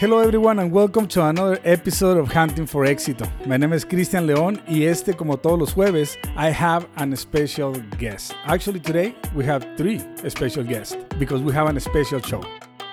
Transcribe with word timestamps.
Hello 0.00 0.18
everyone 0.20 0.58
and 0.60 0.72
welcome 0.72 1.06
to 1.06 1.22
another 1.26 1.58
episode 1.62 2.16
of 2.16 2.32
Hunting 2.32 2.64
for 2.64 2.86
Éxito. 2.86 3.30
My 3.46 3.58
name 3.58 3.74
is 3.74 3.84
Cristian 3.84 4.26
León 4.26 4.58
y 4.66 4.84
este 4.86 5.14
como 5.14 5.36
todos 5.36 5.58
los 5.58 5.74
jueves 5.74 6.16
I 6.38 6.48
have 6.48 6.88
an 6.96 7.14
special 7.14 7.72
guest. 7.98 8.32
Actually 8.46 8.80
today 8.80 9.14
we 9.34 9.44
have 9.44 9.62
three 9.76 10.00
special 10.26 10.64
guests 10.64 10.96
because 11.18 11.42
we 11.42 11.52
have 11.52 11.68
a 11.68 11.78
special 11.78 12.18
show. 12.22 12.40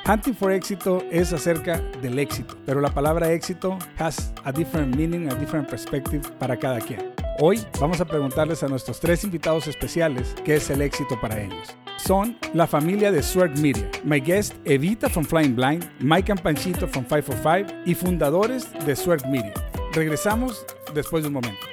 Hunting 0.05 0.33
for 0.33 0.49
Éxito 0.51 1.01
es 1.09 1.31
acerca 1.31 1.79
del 2.01 2.19
éxito, 2.19 2.57
pero 2.65 2.81
la 2.81 2.89
palabra 2.89 3.31
éxito 3.31 3.79
has 3.97 4.33
a 4.43 4.51
different 4.51 4.93
meaning, 4.97 5.31
a 5.31 5.35
different 5.35 5.69
perspective 5.69 6.29
para 6.39 6.57
cada 6.57 6.81
quien. 6.81 7.13
Hoy 7.39 7.63
vamos 7.79 8.01
a 8.01 8.05
preguntarles 8.05 8.63
a 8.63 8.67
nuestros 8.67 8.99
tres 8.99 9.23
invitados 9.23 9.67
especiales 9.67 10.35
qué 10.43 10.55
es 10.55 10.71
el 10.71 10.81
éxito 10.81 11.21
para 11.21 11.39
ellos. 11.39 11.67
Son 11.97 12.35
la 12.55 12.65
familia 12.65 13.11
de 13.11 13.21
Sword 13.21 13.59
Media. 13.59 13.87
My 14.03 14.19
guest 14.19 14.55
Evita 14.65 15.07
from 15.07 15.23
Flying 15.23 15.55
Blind, 15.55 15.87
Mike 15.99 16.31
and 16.31 16.41
Panchito 16.41 16.87
from 16.87 17.05
545 17.05 17.83
y 17.85 17.93
fundadores 17.93 18.67
de 18.87 18.95
Sword 18.95 19.23
Media. 19.27 19.53
Regresamos 19.93 20.65
después 20.95 21.23
de 21.23 21.27
un 21.27 21.35
momento. 21.35 21.67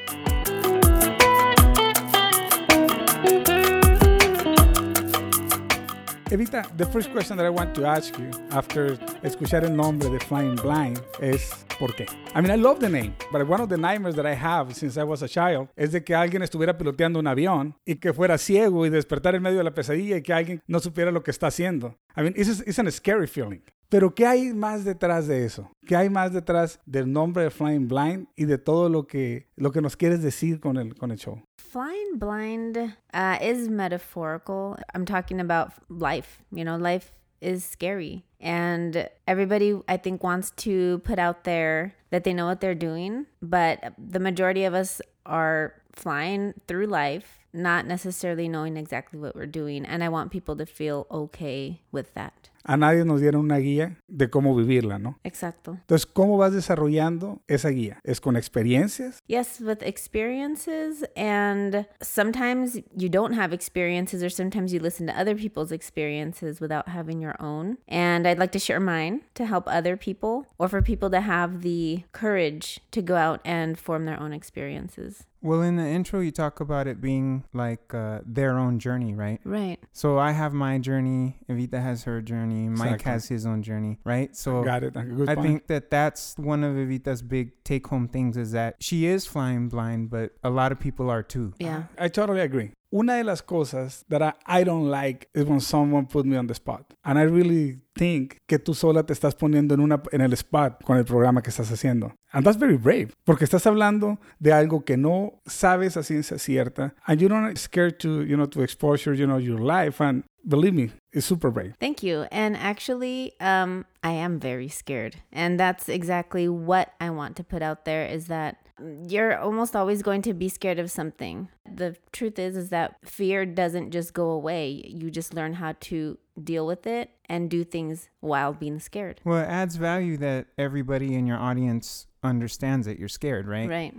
Evita, 6.34 6.66
the 6.76 6.86
first 6.86 7.12
question 7.12 7.36
that 7.36 7.46
I 7.46 7.48
want 7.48 7.76
to 7.76 7.86
ask 7.86 8.18
you 8.18 8.28
after 8.50 8.98
escuchar 9.22 9.62
el 9.62 9.76
nombre 9.76 10.10
de 10.10 10.18
Flying 10.18 10.56
Blind 10.56 11.00
es 11.20 11.64
¿por 11.78 11.94
qué? 11.94 12.06
I 12.34 12.40
mean, 12.40 12.50
I 12.50 12.56
love 12.56 12.80
the 12.80 12.88
name, 12.88 13.14
but 13.30 13.46
one 13.46 13.60
of 13.60 13.68
the 13.68 13.76
nightmares 13.76 14.16
that 14.16 14.26
I 14.26 14.34
have 14.34 14.74
since 14.74 15.00
I 15.00 15.04
was 15.04 15.22
a 15.22 15.28
child 15.28 15.68
es 15.76 15.92
de 15.92 16.02
que 16.02 16.12
alguien 16.12 16.42
estuviera 16.42 16.76
piloteando 16.76 17.20
un 17.20 17.28
avión 17.28 17.76
y 17.86 18.00
que 18.00 18.12
fuera 18.12 18.36
ciego 18.36 18.84
y 18.84 18.90
despertar 18.90 19.36
en 19.36 19.42
medio 19.42 19.58
de 19.58 19.62
la 19.62 19.74
pesadilla 19.74 20.16
y 20.16 20.22
que 20.22 20.32
alguien 20.32 20.60
no 20.66 20.80
supiera 20.80 21.12
lo 21.12 21.22
que 21.22 21.30
está 21.30 21.46
haciendo. 21.46 21.94
I 22.16 22.22
mean, 22.22 22.34
it's, 22.36 22.64
it's 22.66 22.80
a 22.80 22.90
scary 22.90 23.28
feeling. 23.28 23.62
Pero 23.94 24.12
¿qué 24.12 24.26
hay 24.26 24.52
más 24.52 24.84
detrás 24.84 25.28
de 25.28 25.44
eso? 25.44 25.70
¿Qué 25.86 25.94
hay 25.94 26.10
más 26.10 26.32
detrás 26.32 26.80
del 26.84 27.12
nombre 27.12 27.44
de 27.44 27.50
Flying 27.50 27.86
Blind 27.86 28.26
y 28.34 28.44
de 28.44 28.58
todo 28.58 28.88
lo 28.88 29.06
que, 29.06 29.46
lo 29.54 29.70
que 29.70 29.80
nos 29.80 29.96
quieres 29.96 30.20
decir 30.20 30.58
con 30.58 30.78
el, 30.78 30.96
con 30.96 31.12
el 31.12 31.16
show? 31.16 31.40
Flying 31.58 32.18
blind 32.18 32.76
uh, 32.76 33.36
is 33.40 33.68
metaphorical. 33.68 34.76
I'm 34.96 35.04
talking 35.04 35.40
about 35.40 35.74
life. 35.88 36.42
You 36.50 36.64
know, 36.64 36.76
life 36.76 37.12
is 37.40 37.64
scary. 37.64 38.24
And 38.40 39.08
everybody, 39.28 39.80
I 39.88 39.98
think, 39.98 40.24
wants 40.24 40.50
to 40.64 40.98
put 41.04 41.20
out 41.20 41.44
there 41.44 41.94
that 42.10 42.24
they 42.24 42.34
know 42.34 42.46
what 42.46 42.60
they're 42.60 42.74
doing. 42.74 43.26
But 43.40 43.94
the 43.96 44.18
majority 44.18 44.64
of 44.64 44.74
us 44.74 45.00
are 45.24 45.74
flying 45.96 46.54
through 46.66 46.86
life, 46.86 47.40
not 47.52 47.86
necessarily 47.86 48.48
knowing 48.48 48.76
exactly 48.76 49.18
what 49.18 49.34
we're 49.34 49.46
doing. 49.46 49.84
And 49.84 50.02
I 50.02 50.08
want 50.08 50.30
people 50.30 50.56
to 50.56 50.66
feel 50.66 51.06
okay 51.10 51.80
with 51.92 52.14
that. 52.14 52.50
A 52.66 52.78
nadie 52.78 53.04
nos 53.04 53.20
dieron 53.20 53.40
una 53.40 53.58
guía 53.58 53.98
de 54.08 54.30
cómo 54.30 54.56
vivirla, 54.56 54.98
¿no? 54.98 55.18
Exacto. 55.22 55.72
Entonces, 55.72 56.06
¿cómo 56.06 56.38
vas 56.38 56.54
desarrollando 56.54 57.42
esa 57.46 57.68
guía? 57.68 57.98
¿Es 58.04 58.20
con 58.20 58.36
experiencias? 58.36 59.18
Yes, 59.26 59.60
with 59.60 59.82
experiences. 59.82 61.04
And 61.14 61.86
sometimes 62.00 62.80
you 62.96 63.10
don't 63.10 63.34
have 63.34 63.52
experiences, 63.52 64.22
or 64.22 64.30
sometimes 64.30 64.72
you 64.72 64.80
listen 64.80 65.06
to 65.08 65.12
other 65.12 65.34
people's 65.34 65.72
experiences 65.72 66.58
without 66.58 66.88
having 66.88 67.20
your 67.20 67.36
own. 67.38 67.76
And 67.86 68.26
I'd 68.26 68.38
like 68.38 68.52
to 68.52 68.58
share 68.58 68.80
mine 68.80 69.20
to 69.34 69.44
help 69.44 69.64
other 69.66 69.98
people 69.98 70.46
or 70.58 70.68
for 70.68 70.80
people 70.80 71.10
to 71.10 71.20
have 71.20 71.60
the 71.60 72.04
courage 72.12 72.80
to 72.92 73.02
go 73.02 73.16
out 73.16 73.42
and 73.44 73.78
form 73.78 74.06
their 74.06 74.18
own 74.18 74.32
experiences. 74.32 75.26
Well, 75.44 75.60
in 75.60 75.76
the 75.76 75.86
intro, 75.86 76.20
you 76.20 76.30
talk 76.30 76.60
about 76.60 76.86
it 76.86 77.02
being 77.02 77.44
like 77.52 77.92
uh, 77.92 78.20
their 78.24 78.58
own 78.58 78.78
journey, 78.78 79.12
right? 79.14 79.40
Right. 79.44 79.78
So 79.92 80.18
I 80.18 80.30
have 80.32 80.54
my 80.54 80.78
journey, 80.78 81.36
Evita 81.50 81.82
has 81.82 82.04
her 82.04 82.22
journey, 82.22 82.70
Mike 82.70 82.94
Exactly. 82.94 83.12
has 83.12 83.28
his 83.28 83.44
own 83.44 83.62
journey, 83.62 83.98
right? 84.04 84.34
So 84.34 84.64
Got 84.64 84.84
it. 84.84 84.94
Good 84.94 85.28
I 85.28 85.34
point. 85.34 85.46
think 85.46 85.66
that 85.66 85.90
that's 85.90 86.34
one 86.38 86.64
of 86.64 86.74
Evita's 86.76 87.20
big 87.20 87.62
take 87.62 87.86
home 87.88 88.08
things 88.08 88.38
is 88.38 88.52
that 88.52 88.76
she 88.80 89.04
is 89.04 89.26
flying 89.26 89.68
blind, 89.68 90.08
but 90.08 90.32
a 90.42 90.48
lot 90.48 90.72
of 90.72 90.80
people 90.80 91.10
are 91.10 91.22
too. 91.22 91.52
Yeah. 91.58 91.84
I 91.98 92.08
totally 92.08 92.40
agree. 92.40 92.70
Una 92.96 93.16
de 93.16 93.24
las 93.24 93.42
cosas 93.42 94.04
that 94.08 94.22
I, 94.22 94.60
I 94.60 94.62
don't 94.62 94.88
like 94.88 95.28
is 95.34 95.44
when 95.44 95.60
someone 95.60 96.06
put 96.06 96.24
me 96.24 96.36
on 96.36 96.46
the 96.46 96.54
spot. 96.54 96.94
And 97.02 97.18
I 97.18 97.24
really 97.24 97.80
think 97.92 98.42
que 98.46 98.60
tú 98.60 98.72
sola 98.72 99.02
te 99.02 99.12
estás 99.12 99.34
poniendo 99.34 99.74
en, 99.74 99.80
una, 99.80 100.00
en 100.12 100.20
el 100.20 100.32
spot 100.34 100.84
con 100.84 100.96
el 100.96 101.04
programa 101.04 101.42
que 101.42 101.50
estás 101.50 101.72
haciendo. 101.72 102.14
And 102.30 102.44
that's 102.44 102.56
very 102.56 102.76
brave. 102.76 103.08
Porque 103.24 103.42
estás 103.42 103.66
hablando 103.66 104.20
de 104.38 104.52
algo 104.52 104.84
que 104.84 104.96
no 104.96 105.40
sabes 105.44 105.96
a 105.96 106.04
ciencia 106.04 106.38
cierta. 106.38 106.94
And 107.04 107.20
you're 107.20 107.34
not 107.34 107.56
scared 107.58 107.98
to, 107.98 108.22
you 108.22 108.36
know, 108.36 108.46
to 108.46 108.62
exposure, 108.62 109.16
you 109.16 109.26
know, 109.26 109.38
your 109.38 109.58
life. 109.58 110.00
And 110.00 110.22
believe 110.46 110.74
me, 110.74 110.90
it's 111.12 111.26
super 111.26 111.50
brave. 111.50 111.74
Thank 111.80 112.02
you. 112.02 112.26
And 112.30 112.56
actually, 112.56 113.32
um, 113.40 113.86
I 114.02 114.12
am 114.12 114.38
very 114.38 114.68
scared. 114.68 115.16
And 115.32 115.58
that's 115.58 115.88
exactly 115.88 116.48
what 116.48 116.92
I 117.00 117.10
want 117.10 117.36
to 117.36 117.44
put 117.44 117.62
out 117.62 117.84
there 117.84 118.06
is 118.06 118.26
that 118.26 118.58
you're 119.06 119.38
almost 119.38 119.76
always 119.76 120.02
going 120.02 120.22
to 120.22 120.34
be 120.34 120.48
scared 120.48 120.78
of 120.78 120.90
something. 120.90 121.48
The 121.70 121.96
truth 122.12 122.38
is 122.38 122.56
is 122.56 122.70
that 122.70 122.96
fear 123.04 123.46
doesn't 123.46 123.92
just 123.92 124.14
go 124.14 124.30
away. 124.30 124.90
You 124.92 125.10
just 125.10 125.32
learn 125.32 125.54
how 125.54 125.74
to 125.80 126.18
deal 126.42 126.66
with 126.66 126.86
it 126.86 127.10
and 127.26 127.48
do 127.48 127.62
things 127.62 128.08
while 128.20 128.52
being 128.52 128.80
scared. 128.80 129.20
Well, 129.24 129.38
it 129.38 129.48
adds 129.48 129.76
value 129.76 130.16
that 130.18 130.46
everybody 130.58 131.14
in 131.14 131.26
your 131.26 131.38
audience 131.38 132.06
understands 132.24 132.86
that 132.86 132.98
you're 132.98 133.08
scared, 133.08 133.46
right? 133.46 133.68
Right. 133.68 133.94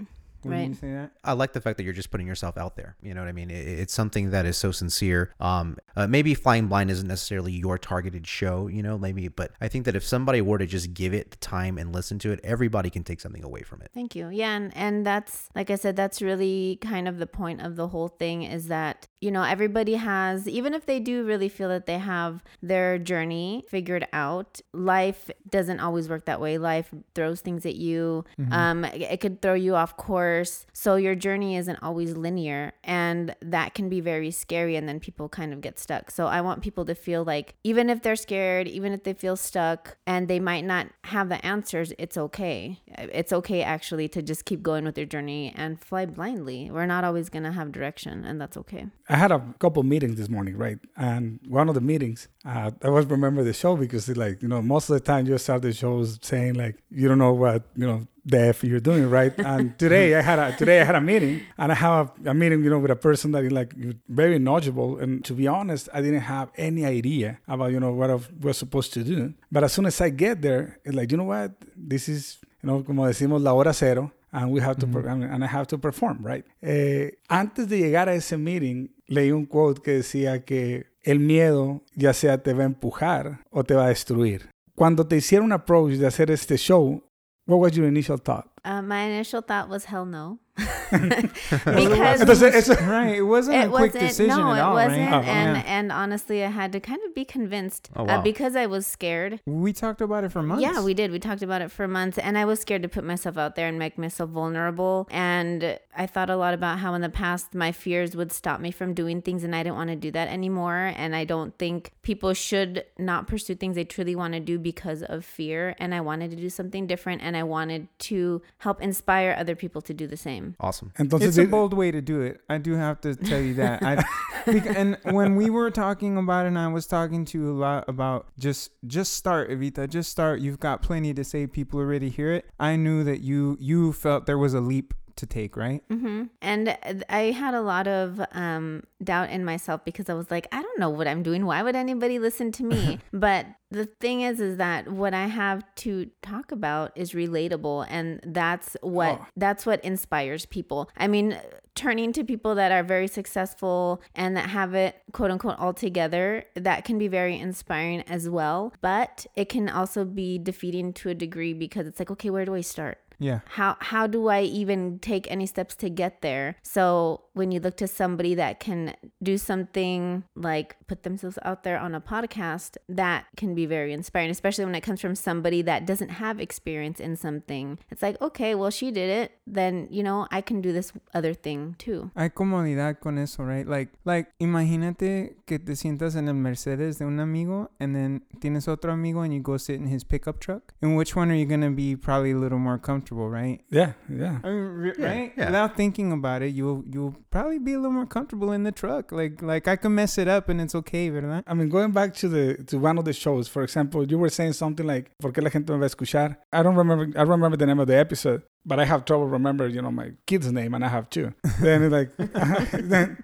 Wouldn't 0.45 0.63
you 0.63 0.69
right. 0.69 0.77
say 0.79 0.91
that? 0.91 1.11
I 1.23 1.33
like 1.33 1.53
the 1.53 1.61
fact 1.61 1.77
that 1.77 1.83
you're 1.83 1.93
just 1.93 2.11
putting 2.11 2.27
yourself 2.27 2.57
out 2.57 2.75
there. 2.75 2.95
You 3.01 3.13
know 3.13 3.21
what 3.21 3.27
I 3.27 3.33
mean? 3.33 3.49
It, 3.49 3.67
it's 3.67 3.93
something 3.93 4.31
that 4.31 4.45
is 4.45 4.57
so 4.57 4.71
sincere. 4.71 5.33
Um, 5.39 5.77
uh, 5.95 6.07
maybe 6.07 6.33
Flying 6.33 6.67
Blind 6.67 6.91
isn't 6.91 7.07
necessarily 7.07 7.51
your 7.51 7.77
targeted 7.77 8.27
show, 8.27 8.67
you 8.67 8.83
know, 8.83 8.97
maybe, 8.97 9.27
but 9.27 9.51
I 9.59 9.67
think 9.67 9.85
that 9.85 9.95
if 9.95 10.03
somebody 10.03 10.41
were 10.41 10.57
to 10.57 10.65
just 10.65 10.93
give 10.93 11.13
it 11.13 11.31
the 11.31 11.37
time 11.37 11.77
and 11.77 11.93
listen 11.93 12.19
to 12.19 12.31
it, 12.31 12.39
everybody 12.43 12.89
can 12.89 13.03
take 13.03 13.19
something 13.19 13.43
away 13.43 13.63
from 13.63 13.81
it. 13.81 13.91
Thank 13.93 14.15
you. 14.15 14.29
Yeah, 14.29 14.55
and, 14.55 14.75
and 14.75 15.05
that's 15.05 15.49
like 15.55 15.69
I 15.69 15.75
said, 15.75 15.95
that's 15.95 16.21
really 16.21 16.77
kind 16.81 17.07
of 17.07 17.17
the 17.17 17.27
point 17.27 17.61
of 17.61 17.75
the 17.75 17.87
whole 17.87 18.07
thing 18.07 18.43
is 18.43 18.67
that, 18.67 19.07
you 19.21 19.31
know, 19.31 19.43
everybody 19.43 19.93
has 19.95 20.47
even 20.47 20.73
if 20.73 20.85
they 20.85 20.99
do 20.99 21.23
really 21.23 21.49
feel 21.49 21.69
that 21.69 21.85
they 21.85 21.97
have 21.97 22.43
their 22.61 22.99
journey 22.99 23.63
figured 23.69 24.07
out, 24.13 24.61
life 24.73 25.29
doesn't 25.49 25.79
always 25.79 26.09
work 26.09 26.25
that 26.25 26.39
way. 26.41 26.57
Life 26.57 26.93
throws 27.15 27.41
things 27.41 27.65
at 27.65 27.75
you. 27.75 28.23
Um 28.51 28.85
it 28.85 29.15
it 29.15 29.21
could 29.21 29.41
throw 29.41 29.53
you 29.53 29.75
off 29.75 29.95
course. 29.95 30.67
So 30.73 30.95
your 30.97 31.15
journey 31.15 31.55
isn't 31.55 31.79
always 31.81 32.17
linear 32.17 32.73
and 32.83 33.33
that 33.41 33.73
can 33.73 33.87
be 33.89 34.01
very 34.01 34.29
scary 34.29 34.75
and 34.75 34.87
then 34.89 34.99
people 34.99 35.29
kind 35.29 35.53
of 35.53 35.61
get 35.61 35.79
stuck. 35.79 36.11
So 36.11 36.27
I 36.27 36.41
want 36.41 36.61
people 36.61 36.83
to 36.85 36.93
feel 36.95 37.23
like 37.23 37.55
even 37.63 37.89
if 37.89 38.01
they're 38.01 38.17
scared, 38.17 38.67
even 38.67 38.91
if 38.91 39.03
they 39.03 39.13
feel 39.13 39.37
stuck 39.37 39.97
and 40.05 40.27
they 40.27 40.39
might 40.39 40.65
not 40.65 40.87
have 41.05 41.29
the 41.29 41.43
answers, 41.45 41.93
it's 41.97 42.17
okay. 42.17 42.81
It's 42.97 43.31
okay 43.31 43.63
actually 43.63 44.09
to 44.09 44.21
just 44.21 44.43
keep 44.45 44.61
going 44.61 44.83
with 44.83 44.97
your 44.97 45.07
journey 45.07 45.53
and 45.55 45.79
fly 45.79 46.05
blindly. 46.05 46.69
We're 46.69 46.85
not 46.85 47.03
always 47.05 47.29
going 47.29 47.43
to 47.43 47.51
have 47.53 47.71
direction 47.71 48.25
and 48.25 48.39
that's 48.41 48.57
okay. 48.57 48.87
I 49.07 49.17
had 49.17 49.31
a 49.31 49.39
couple 49.59 49.83
meetings 49.83 50.17
this 50.17 50.29
morning, 50.29 50.57
right? 50.57 50.79
And 50.97 51.39
one 51.47 51.69
of 51.69 51.75
the 51.75 51.81
meetings, 51.81 52.27
uh, 52.43 52.71
I 52.81 52.87
always 52.87 53.05
remember 53.05 53.43
the 53.43 53.53
show 53.53 53.75
because, 53.75 54.09
it's 54.09 54.17
like, 54.17 54.41
you 54.41 54.47
know, 54.47 54.61
most 54.63 54.89
of 54.89 54.95
the 54.95 54.99
time 54.99 55.27
you 55.27 55.37
start 55.37 55.61
the 55.61 55.73
shows 55.73 56.17
saying 56.23 56.55
like, 56.55 56.77
you 56.89 57.07
don't 57.07 57.19
know 57.19 57.33
what, 57.33 57.63
you 57.75 57.85
know, 57.85 58.07
the 58.25 58.39
F 58.47 58.63
you're 58.63 58.79
doing, 58.79 59.07
right? 59.07 59.31
And 59.39 59.77
today 59.77 60.15
I 60.15 60.21
had 60.21 60.39
a 60.39 60.55
today 60.57 60.81
I 60.81 60.83
had 60.83 60.95
a 60.95 61.01
meeting, 61.01 61.41
and 61.59 61.71
I 61.71 61.75
have 61.75 62.11
a, 62.25 62.31
a 62.31 62.33
meeting, 62.33 62.63
you 62.63 62.71
know, 62.71 62.79
with 62.79 62.89
a 62.89 62.95
person 62.95 63.31
that 63.33 63.43
is 63.43 63.51
like 63.51 63.75
very 64.09 64.39
knowledgeable. 64.39 64.97
And 64.97 65.23
to 65.25 65.33
be 65.33 65.47
honest, 65.47 65.87
I 65.93 66.01
didn't 66.01 66.21
have 66.21 66.49
any 66.57 66.83
idea 66.85 67.37
about, 67.47 67.71
you 67.71 67.79
know, 67.79 67.91
what 67.91 68.09
I 68.09 68.17
was 68.41 68.57
supposed 68.57 68.91
to 68.93 69.03
do. 69.03 69.35
But 69.51 69.63
as 69.63 69.73
soon 69.73 69.85
as 69.85 70.01
I 70.01 70.09
get 70.09 70.41
there, 70.41 70.79
it's 70.83 70.95
like, 70.95 71.11
you 71.11 71.17
know 71.17 71.25
what, 71.25 71.51
this 71.77 72.09
is, 72.09 72.39
you 72.63 72.67
know, 72.69 72.81
como 72.81 73.05
decimos 73.05 73.43
la 73.43 73.53
hora 73.53 73.73
cero. 73.73 74.11
And 74.37 74.51
we 74.51 74.59
have 74.59 74.75
to, 74.79 74.87
per- 74.87 75.07
and 75.07 75.43
I 75.43 75.47
have 75.47 75.65
to 75.67 75.77
perform, 75.77 76.21
right? 76.21 76.43
Eh, 76.61 77.11
antes 77.29 77.69
de 77.69 77.77
llegar 77.77 78.09
a 78.09 78.15
ese 78.15 78.37
meeting, 78.37 78.89
leí 79.07 79.31
un 79.31 79.45
quote 79.45 79.81
que 79.81 79.91
decía 79.93 80.43
que 80.43 80.87
el 81.03 81.19
miedo 81.19 81.83
ya 81.95 82.11
sea 82.13 82.43
te 82.43 82.53
va 82.53 82.63
a 82.63 82.65
empujar 82.65 83.45
o 83.49 83.63
te 83.63 83.75
va 83.75 83.85
a 83.85 83.89
destruir. 83.89 84.49
Cuando 84.75 85.07
te 85.07 85.15
hicieron 85.15 85.45
un 85.45 85.53
approach 85.53 85.93
de 85.93 86.05
hacer 86.07 86.31
este 86.31 86.57
show, 86.57 87.01
what 87.47 87.59
was 87.59 87.71
your 87.71 87.87
initial 87.87 88.17
thought? 88.19 88.47
Uh, 88.65 88.81
my 88.81 89.05
initial 89.05 89.41
thought 89.41 89.69
was 89.69 89.85
hell 89.85 90.05
no. 90.05 90.39
Because 90.55 92.21
Entonces, 92.21 92.53
eso, 92.53 92.75
Right. 92.85 93.15
It 93.17 93.21
wasn't 93.23 93.57
it 93.57 93.65
a 93.67 93.69
quick 93.69 93.93
wasn't 93.93 94.07
decision 94.07 94.27
no 94.27 94.51
at 94.53 94.57
it 94.57 94.61
all, 94.61 94.73
wasn't 94.73 95.11
right? 95.11 95.25
and 95.25 95.57
Yeah. 95.57 95.63
and 95.65 95.91
honestly 95.91 96.43
i 96.43 96.49
had 96.49 96.71
to 96.73 96.79
kind 96.79 96.99
of 97.05 97.13
be 97.13 97.25
convinced 97.25 97.89
Oh, 97.95 98.05
uh, 98.05 98.21
because 98.21 98.55
i 98.55 98.65
was 98.65 98.87
scared 98.87 99.39
We 99.45 99.73
talked 99.73 100.01
about 100.01 100.23
it 100.23 100.31
for 100.31 100.41
months. 100.41 100.61
yeah 100.61 100.81
we 100.81 100.93
did 100.93 101.11
we 101.11 101.19
talked 101.19 101.41
about 101.41 101.61
it 101.61 101.71
for 101.71 101.87
months 101.87 102.17
and 102.17 102.37
i 102.37 102.45
was 102.45 102.59
scared 102.59 102.83
to 102.83 102.89
put 102.89 103.03
myself 103.03 103.37
out 103.37 103.55
there 103.55 103.67
and 103.67 103.77
make 103.79 103.97
myself 103.97 104.29
vulnerable 104.29 105.07
and 105.11 105.77
i 105.97 106.05
thought 106.05 106.29
a 106.29 106.35
lot 106.37 106.53
about 106.53 106.79
how 106.79 106.93
in 106.93 107.01
the 107.01 107.09
past 107.09 107.53
my 107.53 107.71
fears 107.71 108.15
would 108.15 108.31
stop 108.31 108.59
me 108.59 108.71
from 108.71 108.93
doing 108.93 109.21
things 109.21 109.43
and 109.43 109.55
i 109.55 109.63
didn't 109.63 109.75
want 109.75 109.89
to 109.89 109.95
do 109.95 110.11
that 110.11 110.27
anymore 110.29 110.93
and 110.95 111.15
i 111.15 111.23
don't 111.25 111.57
think 111.57 111.91
people 112.01 112.33
should 112.33 112.85
not 112.97 113.27
pursue 113.27 113.55
things 113.55 113.75
they 113.75 113.83
truly 113.83 114.15
want 114.15 114.33
to 114.33 114.39
do 114.39 114.57
because 114.57 115.03
of 115.03 115.25
fear 115.25 115.75
and 115.79 115.93
i 115.93 115.99
wanted 116.01 116.29
to 116.31 116.37
do 116.37 116.49
something 116.49 116.87
different 116.87 117.21
and 117.21 117.35
i 117.35 117.43
wanted 117.43 117.87
to 117.99 118.41
help 118.59 118.81
inspire 118.81 119.35
other 119.37 119.55
people 119.55 119.81
to 119.81 119.93
do 119.93 120.07
the 120.07 120.17
same 120.17 120.44
time. 120.45 120.55
Awesome. 120.59 120.91
Entonces, 120.97 121.27
it's 121.27 121.37
a 121.37 121.45
bold 121.45 121.73
way 121.73 121.91
to 121.91 122.01
do 122.01 122.21
it. 122.21 122.41
I 122.49 122.57
do 122.57 122.73
have 122.73 123.01
to 123.01 123.15
tell 123.15 123.39
you 123.39 123.55
that. 123.55 123.83
I, 123.83 124.03
bec- 124.45 124.75
and 124.75 124.97
when 125.03 125.35
we 125.35 125.49
were 125.49 125.71
talking 125.71 126.17
about 126.17 126.45
it, 126.45 126.49
and 126.49 126.59
I 126.59 126.67
was 126.67 126.87
talking 126.87 127.25
to 127.25 127.37
you 127.39 127.51
a 127.51 127.57
lot 127.57 127.87
about 127.87 128.27
just 128.37 128.71
just 128.87 129.13
start, 129.13 129.49
Evita, 129.49 129.89
just 129.89 130.11
start. 130.11 130.39
You've 130.39 130.59
got 130.59 130.81
plenty 130.81 131.13
to 131.13 131.23
say. 131.23 131.47
People 131.47 131.79
already 131.79 132.09
hear 132.09 132.31
it. 132.31 132.45
I 132.59 132.75
knew 132.75 133.03
that 133.03 133.21
you 133.21 133.57
you 133.59 133.93
felt 133.93 134.25
there 134.25 134.37
was 134.37 134.53
a 134.53 134.61
leap 134.61 134.93
to 135.17 135.25
take, 135.25 135.55
right? 135.57 135.83
hmm 135.89 136.23
And 136.41 136.77
I 137.09 137.31
had 137.31 137.53
a 137.53 137.61
lot 137.61 137.87
of 137.87 138.19
um, 138.31 138.83
doubt 139.03 139.29
in 139.29 139.45
myself 139.45 139.83
because 139.85 140.09
I 140.09 140.13
was 140.13 140.29
like, 140.31 140.47
I 140.51 140.61
don't 140.61 140.79
know 140.79 140.89
what 140.89 141.07
I'm 141.07 141.23
doing. 141.23 141.45
Why 141.45 141.63
would 141.63 141.75
anybody 141.75 142.19
listen 142.19 142.51
to 142.53 142.63
me? 142.63 142.99
but 143.13 143.45
the 143.71 143.85
thing 143.85 144.21
is, 144.21 144.39
is 144.39 144.57
that 144.57 144.89
what 144.91 145.13
I 145.13 145.27
have 145.27 145.63
to 145.77 146.09
talk 146.21 146.51
about 146.51 146.91
is 146.95 147.13
relatable, 147.13 147.85
and 147.89 148.19
that's 148.25 148.77
what 148.81 149.19
Oh. 149.21 149.25
that's 149.35 149.65
what 149.65 149.83
inspires 149.83 150.45
people. 150.45 150.89
I 150.97 151.07
mean, 151.07 151.37
turning 151.75 152.13
to 152.13 152.23
people 152.23 152.55
that 152.55 152.71
are 152.71 152.83
very 152.83 153.07
successful 153.07 154.01
and 154.15 154.37
that 154.37 154.49
have 154.49 154.73
it 154.73 155.01
quote 155.11 155.31
unquote 155.31 155.59
all 155.59 155.73
together, 155.73 156.45
that 156.55 156.85
can 156.85 156.97
be 156.97 157.07
very 157.07 157.37
inspiring 157.37 158.01
as 158.03 158.29
well. 158.29 158.73
But 158.81 159.25
it 159.35 159.49
can 159.49 159.67
also 159.69 160.05
be 160.05 160.37
defeating 160.37 160.93
to 160.93 161.09
a 161.09 161.13
degree 161.13 161.53
because 161.53 161.85
it's 161.87 161.99
like, 161.99 162.11
okay, 162.11 162.29
where 162.29 162.45
do 162.45 162.55
I 162.55 162.61
start? 162.61 162.99
Yeah. 163.19 163.39
how 163.47 163.77
how 163.79 164.07
do 164.07 164.27
I 164.27 164.41
even 164.41 164.99
take 164.99 165.29
any 165.31 165.45
steps 165.45 165.75
to 165.77 165.89
get 165.89 166.21
there? 166.21 166.55
So 166.63 167.24
when 167.35 167.51
you 167.51 167.59
look 167.59 167.77
to 167.77 167.87
somebody 167.87 168.33
that 168.35 168.59
can 168.59 168.95
do 169.21 169.37
something 169.37 170.23
like 170.35 170.75
put 170.87 171.03
themselves 171.03 171.37
out 171.43 171.63
there 171.63 171.77
on 171.77 171.93
a 171.93 172.01
podcast, 172.01 172.77
that 172.89 173.25
can 173.37 173.53
be 173.53 173.65
very 173.67 173.93
inspiring, 173.93 174.31
especially 174.31 174.65
when 174.65 174.73
it 174.73 174.81
comes 174.81 174.99
from 175.01 175.15
somebody 175.15 175.61
that 175.61 175.85
doesn't 175.85 176.09
have 176.09 176.39
experience 176.39 176.99
in 176.99 177.15
something. 177.15 177.77
It's 177.91 178.01
like, 178.01 178.19
okay, 178.21 178.55
well 178.55 178.71
she 178.71 178.89
did 178.89 179.09
it, 179.09 179.31
then 179.45 179.87
you 179.91 180.01
know, 180.01 180.27
I 180.31 180.41
can 180.41 180.61
do 180.61 180.71
this 180.73 180.91
other 181.13 181.33
thing 181.33 181.75
too. 181.77 182.09
Hay 182.17 182.29
comodidad 182.29 182.99
con 183.01 183.17
eso, 183.17 183.43
right? 183.43 183.67
Like, 183.67 183.89
like, 184.05 184.27
imagínate 184.39 185.35
que 185.45 185.59
te 185.59 185.73
sientas 185.75 186.15
en 186.15 186.27
el 186.27 186.33
Mercedes 186.35 186.97
de 186.99 187.05
un 187.05 187.19
amigo 187.19 187.69
and 187.79 187.95
then 187.95 188.21
tienes 188.39 188.67
otro 188.67 188.93
amigo 188.93 189.21
and 189.21 189.33
you 189.33 189.41
go 189.41 189.57
sit 189.57 189.75
in 189.75 189.87
his 189.87 190.03
pickup 190.03 190.39
truck. 190.39 190.73
And 190.81 190.95
which 190.97 191.15
one 191.15 191.31
are 191.31 191.35
you 191.35 191.45
going 191.45 191.61
to 191.61 191.69
be 191.71 191.95
probably 191.95 192.31
a 192.31 192.37
little 192.37 192.59
more 192.59 192.77
comfortable, 192.77 193.29
right? 193.29 193.61
yeah, 193.69 193.93
yeah. 194.09 194.39
I 194.43 194.49
mean, 194.49 194.57
re- 194.57 194.93
Yeah, 194.97 195.07
right? 195.07 195.33
yeah. 195.37 195.45
Without 195.47 195.75
thinking 195.75 196.11
about 196.11 196.41
it, 196.41 196.53
you'll 196.53 196.83
you'll 196.89 197.15
probably 197.35 197.59
be 197.59 197.73
a 197.73 197.77
little 197.77 197.91
more 197.91 198.05
comfortable 198.05 198.53
in 198.53 198.63
the 198.63 198.71
truck. 198.71 199.11
Like 199.11 199.41
like 199.41 199.67
I 199.67 199.75
can 199.75 199.93
mess 199.93 200.17
it 200.17 200.27
up 200.27 200.47
and 200.47 200.61
it's 200.61 200.73
okay, 200.75 201.09
¿verdad? 201.09 201.43
I 201.45 201.53
mean, 201.53 201.69
going 201.69 201.91
back 201.91 202.13
to 202.21 202.29
the 202.29 202.63
to 202.69 202.77
one 202.77 202.97
of 202.97 203.03
the 203.03 203.13
shows, 203.13 203.49
for 203.49 203.61
example, 203.63 204.07
you 204.09 204.17
were 204.17 204.29
saying 204.29 204.53
something 204.53 204.87
like, 204.87 205.11
"¿Por 205.19 205.31
qué 205.33 205.43
la 205.43 205.49
gente 205.49 205.73
me 205.73 205.79
va 205.79 205.85
a 205.85 205.89
escuchar?" 205.89 206.37
I 206.53 206.63
don't 206.63 206.75
remember. 206.75 207.05
I 207.19 207.23
remember 207.23 207.57
the 207.57 207.65
name 207.65 207.79
of 207.79 207.87
the 207.87 207.97
episode, 207.97 208.43
but 208.65 208.79
I 208.79 208.85
have 208.85 209.03
trouble 209.03 209.27
remember, 209.27 209.67
you 209.67 209.81
know, 209.81 209.91
my 209.91 210.11
kid's 210.25 210.49
name, 210.51 210.73
and 210.73 210.85
I 210.85 210.87
have 210.87 211.09
two. 211.09 211.33
then 211.61 211.89
like, 211.89 212.11
then, 212.93 213.21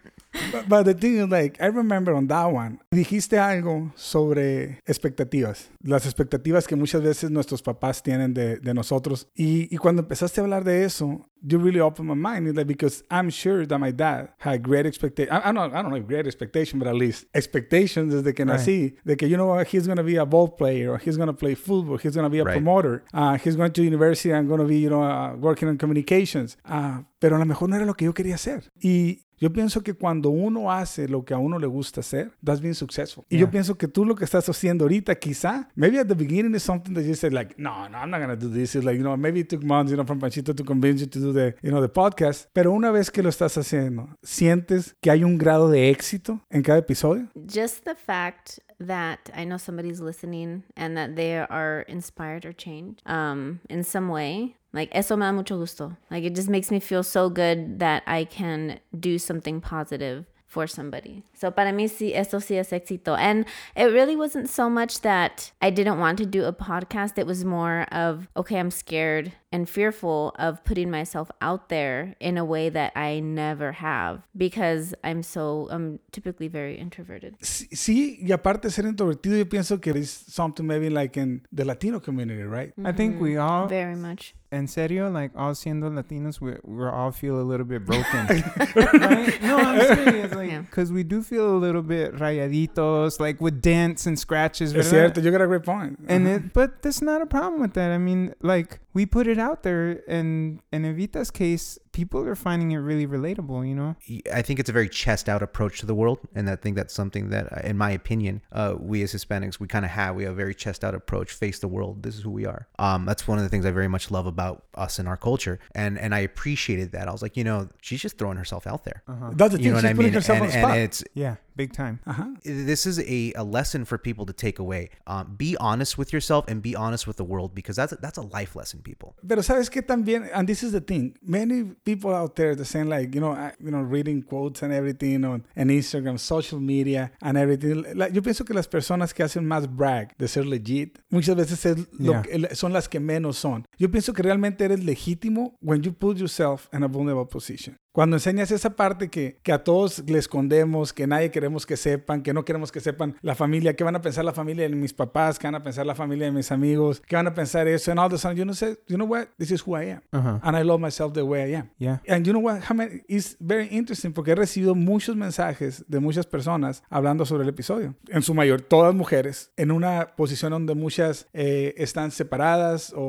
but, 0.51 0.68
but 0.69 0.83
the 0.86 0.94
thing 0.94 1.18
is, 1.18 1.30
like, 1.30 1.62
I 1.62 1.68
remember 1.68 2.13
on 2.13 2.28
that 2.28 2.45
one, 2.51 2.80
dijiste 2.92 3.38
algo 3.39 3.92
sobre 3.95 4.80
expectativas, 4.86 5.69
las 5.83 6.06
expectativas 6.06 6.68
que 6.68 6.75
muchas 6.75 7.01
veces 7.01 7.30
nuestros 7.31 7.62
papás 7.62 8.01
tienen 8.04 8.33
de, 8.33 8.57
de 8.57 8.74
nosotros. 8.74 9.28
Y, 9.36 9.68
y 9.72 9.78
cuando 9.78 10.01
empezaste 10.04 10.39
a 10.42 10.44
hablar 10.44 10.63
de 10.63 10.83
eso, 10.86 11.28
you 11.44 11.57
really 11.57 11.80
opened 11.80 12.07
my 12.07 12.16
mind, 12.16 12.56
like, 12.56 12.68
because 12.68 13.04
I'm 13.10 13.30
sure 13.31 13.66
that 13.66 13.80
my 13.80 13.92
dad 13.92 14.30
had 14.39 14.62
great 14.62 14.86
expectations. 14.86 15.31
I, 15.44 15.50
I 15.50 15.51
don't, 15.51 15.74
I 15.74 15.81
don't 15.81 15.89
know 15.89 15.98
if 15.98 16.06
great 16.07 16.28
expectation, 16.28 16.77
but 16.80 16.88
at 16.88 16.95
least 16.95 17.25
expectations 17.34 18.13
desde 18.13 18.34
que 18.36 18.45
Right. 18.45 18.54
nací, 18.60 18.95
de 19.04 19.16
que 19.18 19.27
you 19.27 19.38
know 19.38 19.57
he's 19.63 19.86
going 19.88 19.98
to 19.98 20.04
be 20.04 20.18
a 20.18 20.25
ball 20.25 20.48
player, 20.56 20.92
or 20.92 21.00
he's 21.00 21.18
going 21.18 21.27
to 21.27 21.34
play 21.34 21.56
football, 21.56 21.98
he's 21.98 22.16
going 22.16 22.25
to 22.25 22.30
be 22.30 22.39
a 22.39 22.44
Right. 22.44 22.54
promoter, 22.54 23.04
uh, 23.13 23.38
he's 23.38 23.56
going 23.56 23.72
to 23.72 23.84
university 23.84 24.31
and 24.31 24.48
going 24.48 24.60
to 24.62 24.68
be, 24.68 24.77
you 24.77 24.89
know, 24.89 25.04
uh, 25.04 25.36
working 25.36 25.68
on 25.68 25.77
communications. 25.77 26.57
Uh, 26.63 27.01
pero 27.19 27.36
a 27.36 27.39
lo 27.39 27.45
mejor 27.45 27.69
no 27.69 27.75
era 27.75 27.86
lo 27.86 27.94
que 27.95 28.06
yo 28.06 28.13
quería 28.13 28.36
hacer. 28.36 28.72
Y 28.81 29.25
yo 29.41 29.51
pienso 29.51 29.81
que 29.81 29.95
cuando 29.95 30.29
uno 30.29 30.71
hace 30.71 31.07
lo 31.07 31.25
que 31.25 31.33
a 31.33 31.39
uno 31.39 31.57
le 31.57 31.65
gusta 31.65 32.01
hacer, 32.01 32.31
that's 32.45 32.61
being 32.61 32.75
successful. 32.75 33.25
Y 33.27 33.39
yo 33.39 33.49
pienso 33.49 33.75
que 33.75 33.88
tú 33.88 34.05
lo 34.05 34.13
que 34.13 34.23
estás 34.23 34.47
haciendo 34.47 34.85
ahorita, 34.85 35.15
quizá, 35.15 35.67
maybe 35.75 35.97
at 35.99 36.05
the 36.05 36.13
beginning 36.13 36.53
is 36.53 36.61
something 36.61 36.93
that 36.93 37.03
you 37.03 37.15
said 37.15 37.33
like, 37.33 37.55
no, 37.57 37.88
no, 37.89 37.97
I'm 37.97 38.11
not 38.11 38.19
going 38.19 38.29
to 38.29 38.35
do 38.35 38.49
this. 38.53 38.75
It's 38.75 38.85
like, 38.85 38.97
you 38.97 39.03
know, 39.03 39.17
maybe 39.17 39.39
it 39.39 39.49
took 39.49 39.63
months, 39.63 39.89
you 39.89 39.97
know, 39.97 40.05
from 40.05 40.19
Panchito 40.19 40.55
to 40.55 40.63
convince 40.63 41.01
you 41.01 41.07
to 41.07 41.19
do 41.19 41.33
the, 41.33 41.55
you 41.63 41.71
know, 41.71 41.81
the 41.81 41.89
podcast. 41.89 42.45
Pero 42.53 42.71
una 42.71 42.91
vez 42.91 43.09
que 43.09 43.23
lo 43.23 43.29
estás 43.29 43.57
haciendo, 43.57 44.09
¿sientes 44.21 44.93
que 45.01 45.09
hay 45.09 45.23
un 45.23 45.39
grado 45.39 45.71
de 45.71 45.89
éxito 45.89 46.39
en 46.51 46.61
cada 46.61 46.77
episodio? 46.77 47.27
Just 47.47 47.83
the 47.83 47.95
fact 47.95 48.59
that 48.79 49.31
I 49.35 49.43
know 49.43 49.57
somebody's 49.57 49.99
listening 50.01 50.63
and 50.75 50.95
that 50.97 51.15
they 51.15 51.38
are 51.38 51.81
inspired 51.88 52.45
or 52.45 52.53
changed 52.53 53.01
um, 53.07 53.59
in 53.69 53.83
some 53.83 54.09
way, 54.09 54.55
like 54.73 54.89
eso 54.94 55.15
me 55.15 55.25
da 55.25 55.31
mucho 55.31 55.57
gusto. 55.57 55.97
Like 56.09 56.23
it 56.23 56.35
just 56.35 56.50
makes 56.50 56.71
me 56.71 56.79
feel 56.79 57.03
so 57.03 57.29
good 57.29 57.79
that 57.79 58.03
I 58.07 58.25
can 58.25 58.79
do 58.97 59.18
something 59.18 59.62
positive 59.62 60.25
for 60.51 60.68
somebody. 60.68 61.23
So 61.33 61.50
para 61.50 61.71
mí 61.71 61.88
sí, 61.88 62.13
eso 62.13 62.39
sí 62.39 62.57
es 62.57 62.71
éxito. 62.71 63.18
And 63.18 63.45
it 63.75 63.85
really 63.85 64.18
wasn't 64.18 64.50
so 64.50 64.69
much 64.69 65.00
that 65.01 65.51
I 65.62 65.69
didn't 65.69 65.97
want 65.97 66.18
to 66.18 66.25
do 66.25 66.44
a 66.44 66.51
podcast. 66.51 67.18
It 67.18 67.25
was 67.25 67.45
more 67.45 67.88
of, 67.89 68.27
okay, 68.35 68.59
I'm 68.59 68.69
scared 68.69 69.31
and 69.53 69.68
fearful 69.69 70.35
of 70.38 70.62
putting 70.65 70.91
myself 70.91 71.31
out 71.41 71.69
there 71.69 72.15
in 72.19 72.38
a 72.38 72.44
way 72.44 72.67
that 72.67 72.91
I 72.97 73.21
never 73.21 73.71
have 73.71 74.24
because 74.35 74.94
I'm 75.06 75.24
so, 75.24 75.69
I'm 75.71 76.00
typically 76.12 76.50
very 76.50 76.77
introverted. 76.77 77.38
Sí, 77.41 78.19
y 78.21 78.33
aparte 78.33 78.67
de 78.67 78.71
ser 78.71 78.83
introvertido, 78.83 79.38
yo 79.38 79.45
pienso 79.45 79.79
que 79.79 79.94
es 79.94 80.12
something 80.12 80.67
maybe 80.67 80.89
like 80.89 81.15
in 81.15 81.47
the 81.53 81.63
Latino 81.63 82.01
community, 82.01 82.44
right? 82.44 82.74
I 82.83 82.91
think 82.91 83.15
mm-hmm. 83.15 83.24
we 83.24 83.38
all 83.38 83.67
Very 83.67 83.95
much. 83.95 84.35
En 84.51 84.68
serio, 84.68 85.09
like 85.09 85.31
all 85.36 85.53
siendo 85.56 85.89
Latinos, 85.89 86.42
we 86.42 86.56
we 86.63 86.86
all 86.86 87.12
feel 87.12 87.39
a 87.39 87.44
little 87.44 87.65
bit 87.65 87.86
broken. 87.86 88.27
right? 88.75 89.42
No, 89.42 89.57
I'm 89.57 89.95
serious. 89.95 90.33
Like, 90.33 90.51
Yeah. 90.51 90.62
because 90.62 90.92
we 90.92 91.03
do 91.03 91.21
feel 91.24 91.56
a 91.56 91.57
little 91.57 91.81
bit 91.81 92.15
rayaditos, 92.15 93.19
like 93.19 93.39
with 93.39 93.62
dents 93.62 94.06
and 94.06 94.18
scratches. 94.19 94.74
Es 94.75 94.89
cierto, 94.89 95.21
you 95.21 95.31
got 95.31 95.42
a 95.42 95.48
great 95.48 95.63
point. 95.63 96.00
And 96.07 96.27
Ajá. 96.27 96.36
it, 96.36 96.53
but 96.53 96.81
that's 96.81 97.01
not 97.01 97.21
a 97.21 97.25
problem 97.25 97.62
with 97.62 97.74
that. 97.74 97.92
I 97.92 97.98
mean, 97.98 98.33
like 98.42 98.80
we 98.94 99.06
put 99.06 99.27
it 99.27 99.39
out 99.39 99.63
there, 99.63 100.01
and 100.07 100.59
in 100.71 100.83
Evita's 100.83 101.31
case, 101.31 101.80
people 101.91 102.21
are 102.27 102.35
finding 102.35 102.71
it 102.71 102.77
really 102.77 103.05
relatable. 103.07 103.67
You 103.67 103.75
know? 103.75 103.95
I 104.33 104.41
think 104.41 104.59
it's 104.59 104.69
a 104.69 104.73
very 104.73 104.89
chest 104.89 105.29
out 105.29 105.43
approach 105.43 105.79
to 105.79 105.85
the 105.85 105.95
world, 105.95 106.19
and 106.35 106.49
I 106.49 106.55
think 106.55 106.75
that's 106.75 106.93
something 106.93 107.29
that, 107.29 107.51
uh, 107.51 107.61
in 107.63 107.77
my 107.77 107.91
opinion, 107.91 108.41
uh, 108.51 108.75
we 108.79 109.01
as 109.03 109.13
Hispanics 109.13 109.59
we 109.59 109.67
kind 109.67 109.85
of 109.85 109.91
have. 109.91 110.15
We 110.15 110.23
have 110.23 110.33
a 110.33 110.35
very 110.35 110.55
chest 110.55 110.83
out 110.83 110.95
approach, 110.95 111.31
face 111.31 111.59
the 111.59 111.67
world. 111.67 112.03
This 112.03 112.15
is 112.17 112.21
who 112.21 112.31
we 112.31 112.45
are. 112.45 112.67
Um, 112.79 113.05
that's 113.05 113.27
one 113.27 113.38
of 113.38 113.43
the 113.43 113.49
things 113.49 113.65
I 113.65 113.71
very 113.71 113.88
much 113.88 114.11
love 114.11 114.25
about 114.25 114.63
us 114.75 114.99
and 114.99 115.07
our 115.07 115.17
culture, 115.17 115.59
and 115.75 115.97
and 115.99 116.13
I 116.15 116.19
appreciated 116.19 116.91
that. 116.93 117.07
I 117.07 117.11
was 117.11 117.21
like, 117.21 117.35
you 117.38 117.43
know, 117.43 117.69
she's 117.81 118.01
just 118.01 118.17
throwing 118.17 118.38
herself 118.38 118.65
out 118.67 118.83
there. 118.83 119.03
Uh-huh. 119.07 119.31
That's 119.33 119.51
the 119.51 119.57
thing, 119.57 119.65
You 119.65 119.71
know 119.71 119.75
what 119.77 119.81
she's 119.81 119.89
I 119.89 119.93
putting 119.93 120.05
mean? 120.05 120.13
herself 120.13 120.38
And, 120.38 120.45
on 120.45 120.51
the 120.51 120.57
and 120.57 120.65
spot. 120.65 120.77
it's 120.77 121.03
Yeah, 121.13 121.35
big 121.56 121.74
time. 121.74 122.00
Ajá. 122.06 122.27
this 122.44 122.86
is 122.86 123.00
a, 123.00 123.34
a 123.36 123.43
lesson 123.43 123.86
for 123.86 123.98
people 123.98 124.25
to 124.25 124.34
take 124.34 124.60
away. 124.60 124.89
Um, 125.08 125.36
be 125.38 125.55
honest 125.60 125.98
with 125.98 126.12
yourself 126.13 126.46
and 126.48 126.62
be 126.62 126.75
honest 126.75 127.08
with 127.08 127.17
the 127.17 127.24
world 127.24 127.53
because 127.53 127.75
that's 127.75 127.91
a, 127.93 127.98
that's 127.98 128.17
a 128.17 128.22
life 128.22 128.55
lesson, 128.55 128.81
people. 128.81 129.15
Pero 129.27 129.41
sabes 129.41 129.70
que 129.70 129.81
también, 129.81 130.29
and 130.34 130.48
this 130.48 130.63
is 130.63 130.72
the 130.72 130.81
thing, 130.81 131.15
many 131.22 131.63
people 131.86 132.13
out 132.13 132.36
there 132.36 132.51
are 132.51 132.63
saying 132.65 132.88
like, 132.89 133.13
you 133.15 133.22
know, 133.22 133.31
I- 133.31 133.53
you 133.60 133.72
know, 133.72 133.81
reading 133.81 134.22
quotes 134.22 134.62
and 134.63 134.74
everything 134.74 135.24
on 135.25 135.43
and 135.55 135.70
Instagram, 135.70 136.17
social 136.20 136.60
media 136.60 137.12
and 137.22 137.38
everything. 137.38 137.84
Like, 137.96 138.13
yo 138.13 138.22
pienso 138.22 138.46
que 138.46 138.53
las 138.53 138.67
personas 138.67 139.13
que 139.13 139.24
hacen 139.24 139.46
más 139.46 139.67
brag 139.67 140.17
de 140.17 140.27
ser 140.27 140.46
legit, 140.46 141.00
muchas 141.10 141.36
veces 141.36 141.65
es 141.65 141.77
lo 142.00 142.13
Yeah. 142.13 142.22
que- 142.24 142.55
son 142.55 142.74
las 142.74 142.88
que 142.88 143.00
menos 143.00 143.38
son. 143.38 143.65
Yo 143.77 143.89
pienso 143.89 144.13
que 144.13 144.22
realmente 144.24 144.63
eres 144.65 144.84
legítimo 144.84 145.55
when 145.62 145.81
you 145.81 145.91
put 145.93 146.17
yourself 146.17 146.67
in 146.74 146.84
a 146.84 146.88
vulnerable 146.88 147.25
position. 147.25 147.77
Cuando 147.91 148.15
enseñas 148.15 148.51
esa 148.51 148.71
parte 148.75 149.10
que, 149.10 149.39
que 149.43 149.51
a 149.51 149.63
todos 149.63 150.03
le 150.07 150.17
escondemos, 150.17 150.93
que 150.93 151.07
nadie 151.07 151.29
queremos 151.31 151.65
que 151.65 151.75
sepan, 151.77 152.24
que 152.24 152.33
no 152.33 152.45
queremos 152.45 152.71
que 152.71 152.79
sepan 152.79 153.15
la 153.21 153.36
familia, 153.36 153.75
que 153.75 153.83
van 153.83 153.95
a 153.95 154.01
pensar 154.01 154.24
la 154.24 154.31
familia 154.33 154.67
de 154.69 154.75
mis 154.75 154.93
papás, 154.93 155.38
que 155.38 155.48
van 155.48 155.55
a 155.55 155.63
pensar 155.63 155.86
la 155.86 155.95
familia 155.95 156.25
de 156.27 156.31
mis 156.31 156.51
amigos, 156.51 157.01
que 157.05 157.15
van 157.15 157.27
a 157.27 157.33
pensar 157.33 157.67
eso, 157.67 157.91
and 157.91 158.00
all 158.00 158.05
of 158.07 158.13
a 158.13 158.17
sudden, 158.17 158.38
you 158.38 158.43
know, 158.45 158.53
say, 158.53 158.77
you 158.88 158.95
know 158.95 159.05
what, 159.05 159.27
this 159.38 159.51
is 159.51 159.62
who 159.65 159.75
I 159.75 159.91
am, 159.91 160.01
Uh 160.13 160.19
huh. 160.21 160.39
and 160.43 160.55
I 160.57 160.63
love 160.63 160.79
myself 160.79 161.13
the 161.13 161.24
way 161.24 161.43
I 161.51 161.55
am. 161.57 161.69
Yeah. 161.79 162.00
And 162.07 162.25
you 162.25 162.33
know 162.33 162.39
what, 162.41 162.62
it's 163.10 163.36
very 163.39 163.67
interesting 163.71 164.13
porque 164.13 164.31
he 164.31 164.36
recibido 164.36 164.74
muchos 164.74 165.15
mensajes 165.15 165.83
de 165.88 166.00
muchas 166.00 166.25
personas 166.25 166.83
hablando 166.89 167.25
sobre 167.25 167.43
el 167.43 167.50
episodio. 167.50 167.95
En 168.10 168.21
su 168.21 168.33
mayor, 168.33 168.62
todas 168.62 168.95
mujeres, 168.95 169.51
en 169.57 169.71
una 169.71 170.15
posición 170.15 170.51
donde 170.51 170.75
muchas 170.75 171.27
eh, 171.33 171.74
están 171.77 172.12
separadas 172.12 172.93
o, 172.95 173.01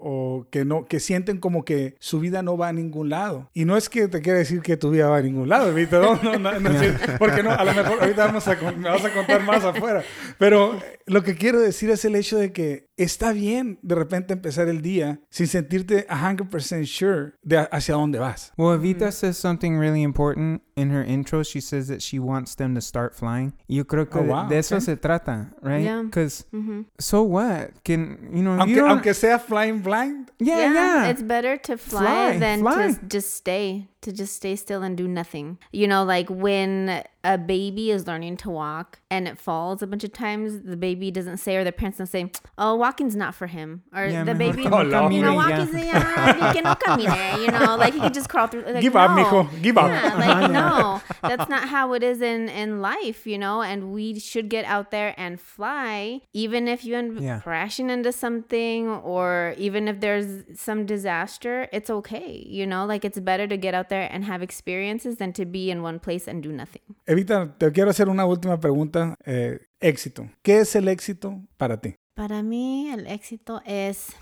o 0.00 0.46
que 0.50 0.64
no, 0.64 0.86
que 0.86 1.00
sienten 1.00 1.38
como 1.38 1.64
que 1.64 1.96
su 1.98 2.20
vida 2.20 2.42
no 2.42 2.56
va 2.56 2.68
a 2.68 2.72
ningún 2.72 3.08
lado. 3.08 3.50
Y 3.54 3.64
no 3.64 3.76
es 3.76 3.88
que 3.88 4.06
te 4.08 4.19
quiera 4.22 4.38
decir 4.38 4.60
que 4.60 4.76
tu 4.76 4.90
vida 4.90 5.08
va 5.08 5.18
a 5.18 5.22
ningún 5.22 5.48
lado, 5.48 5.72
¿viste? 5.74 5.96
No, 5.98 6.16
no, 6.38 6.38
no, 6.60 6.70
porque 7.18 7.42
no, 7.42 7.50
a 7.50 7.64
lo 7.64 7.74
mejor 7.74 8.00
ahorita 8.00 8.26
vamos 8.26 8.46
a, 8.48 8.56
me 8.76 8.88
vas 8.88 9.04
a 9.04 9.12
contar 9.12 9.42
más 9.42 9.64
afuera. 9.64 10.02
Pero 10.38 10.74
eh, 10.74 10.98
lo 11.06 11.22
que 11.22 11.34
quiero 11.36 11.60
decir 11.60 11.90
es 11.90 12.04
el 12.04 12.14
hecho 12.16 12.38
de 12.38 12.52
que 12.52 12.88
está 12.96 13.32
bien 13.32 13.78
de 13.82 13.94
repente 13.94 14.32
empezar 14.32 14.68
el 14.68 14.82
día 14.82 15.20
sin 15.30 15.46
sentirte 15.46 16.06
100% 16.08 16.84
sure 16.86 17.32
de 17.42 17.58
a- 17.58 17.62
hacia 17.64 17.94
dónde 17.94 18.18
vas. 18.18 18.52
Well, 18.56 18.74
Evita 18.74 19.10
says 19.12 19.36
something 19.36 19.78
really 19.78 20.02
important 20.02 20.62
in 20.80 20.90
her 20.90 21.04
intro, 21.04 21.42
she 21.42 21.60
says 21.60 21.88
that 21.88 22.00
she 22.02 22.18
wants 22.18 22.54
them 22.56 22.74
to 22.74 22.80
start 22.80 23.14
flying. 23.14 23.52
Yo 23.68 23.84
creo 23.84 24.08
que 24.10 24.20
Oh, 24.20 24.24
de- 24.24 24.30
wow, 24.32 24.48
de 24.48 24.56
eso 24.56 24.76
okay. 24.76 24.84
se 24.84 24.96
trata, 24.96 25.50
right? 25.62 25.84
Yeah. 25.84 26.02
Because 26.02 26.44
hmm 26.50 26.82
so 26.98 27.22
what? 27.22 27.70
Can 27.84 28.30
you 28.32 28.42
know? 28.42 28.52
Aunque, 28.58 28.68
you 28.70 28.76
don't- 28.76 28.90
aunque 28.90 29.12
sea 29.14 29.36
flying 29.38 29.80
blind. 29.80 30.30
yeah, 30.38 30.72
yeah. 30.72 31.06
It's 31.10 31.22
better 31.22 31.56
to 31.68 31.76
fly, 31.76 32.00
Fly, 32.32 32.38
than 32.38 32.60
fly. 32.60 32.92
to 32.92 33.06
just 33.06 33.34
stay, 33.34 33.86
to 34.00 34.10
just 34.12 34.34
stay 34.36 34.56
still 34.56 34.82
and 34.82 34.96
do 34.96 35.06
nothing. 35.06 35.58
You 35.72 35.86
know, 35.86 36.02
like 36.04 36.28
when 36.30 37.04
a 37.22 37.36
baby 37.36 37.90
is 37.90 38.06
learning 38.06 38.38
to 38.38 38.48
walk 38.50 38.98
and 39.10 39.28
it 39.28 39.36
falls 39.38 39.82
a 39.82 39.86
bunch 39.86 40.04
of 40.04 40.12
times, 40.14 40.62
the 40.64 40.76
baby 40.76 41.10
doesn't 41.10 41.36
say, 41.36 41.56
or 41.56 41.64
the 41.64 41.72
parents 41.72 41.98
don't 41.98 42.06
say, 42.08 42.30
"Oh, 42.56 42.74
walking's 42.76 43.14
not 43.14 43.34
for 43.34 43.46
him," 43.46 43.82
or 43.94 44.06
Yeah, 44.06 44.24
the 44.24 44.34
mejor 44.34 44.52
baby, 44.56 44.62
que 44.62 44.70
no 44.70 44.76
Lord. 44.82 45.12
you 45.12 45.20
know, 45.20 45.36
camine 45.36 45.36
y 45.36 45.48
ya. 45.50 45.58
walking's 45.58 45.74
yeah, 45.84 46.52
que 46.54 46.62
no 46.62 46.74
camine, 46.76 47.42
you 47.44 47.50
know, 47.52 47.76
like 47.76 47.92
he 47.92 48.00
could 48.00 48.14
just 48.14 48.28
crawl 48.30 48.46
through. 48.48 48.64
Like, 48.64 48.80
Give 48.80 48.96
up, 48.96 49.10
no. 49.16 49.24
mijo. 49.24 49.62
Give 49.62 49.76
up. 49.76 49.88
Yeah, 49.90 50.16
like 50.16 50.50
no, 50.50 50.64
that's 51.22 51.48
not 51.48 51.68
how 51.68 51.92
it 51.94 52.02
is 52.02 52.20
in 52.20 52.48
in 52.48 52.80
life, 52.80 53.26
you 53.26 53.38
know. 53.38 53.62
And 53.62 53.92
we 53.92 54.18
should 54.18 54.48
get 54.48 54.64
out 54.64 54.90
there 54.90 55.14
and 55.16 55.40
fly, 55.40 56.20
even 56.32 56.68
if 56.68 56.84
you 56.84 56.96
end 56.96 57.18
up 57.18 57.22
Yeah. 57.22 57.40
crashing 57.40 57.90
into 57.90 58.12
something, 58.12 58.88
or 58.88 59.54
even 59.58 59.88
if 59.88 60.00
there's 60.00 60.44
some 60.58 60.86
disaster. 60.86 61.68
It's 61.72 61.90
okay, 61.90 62.44
you 62.46 62.66
know. 62.66 62.86
Like 62.86 63.04
it's 63.04 63.18
better 63.20 63.46
to 63.48 63.56
get 63.56 63.74
out 63.74 63.88
there 63.88 64.08
and 64.10 64.24
have 64.24 64.42
experiences 64.42 65.16
than 65.16 65.32
to 65.34 65.44
be 65.44 65.70
in 65.70 65.82
one 65.82 65.98
place 65.98 66.26
and 66.28 66.42
do 66.42 66.50
nothing. 66.52 66.82
Evita, 67.06 67.52
te 67.58 67.70
quiero 67.70 67.90
hacer 67.90 68.08
una 68.08 68.24
última 68.26 68.58
pregunta. 68.60 69.16
Eh, 69.26 69.58
éxito. 69.82 70.28
¿Qué 70.42 70.60
es 70.60 70.74
el 70.76 70.88
éxito 70.88 71.40
para 71.58 71.76
ti? 71.80 71.94
Para 72.16 72.42
mí, 72.42 72.90
el 72.92 73.06
éxito 73.06 73.60
es 73.66 74.14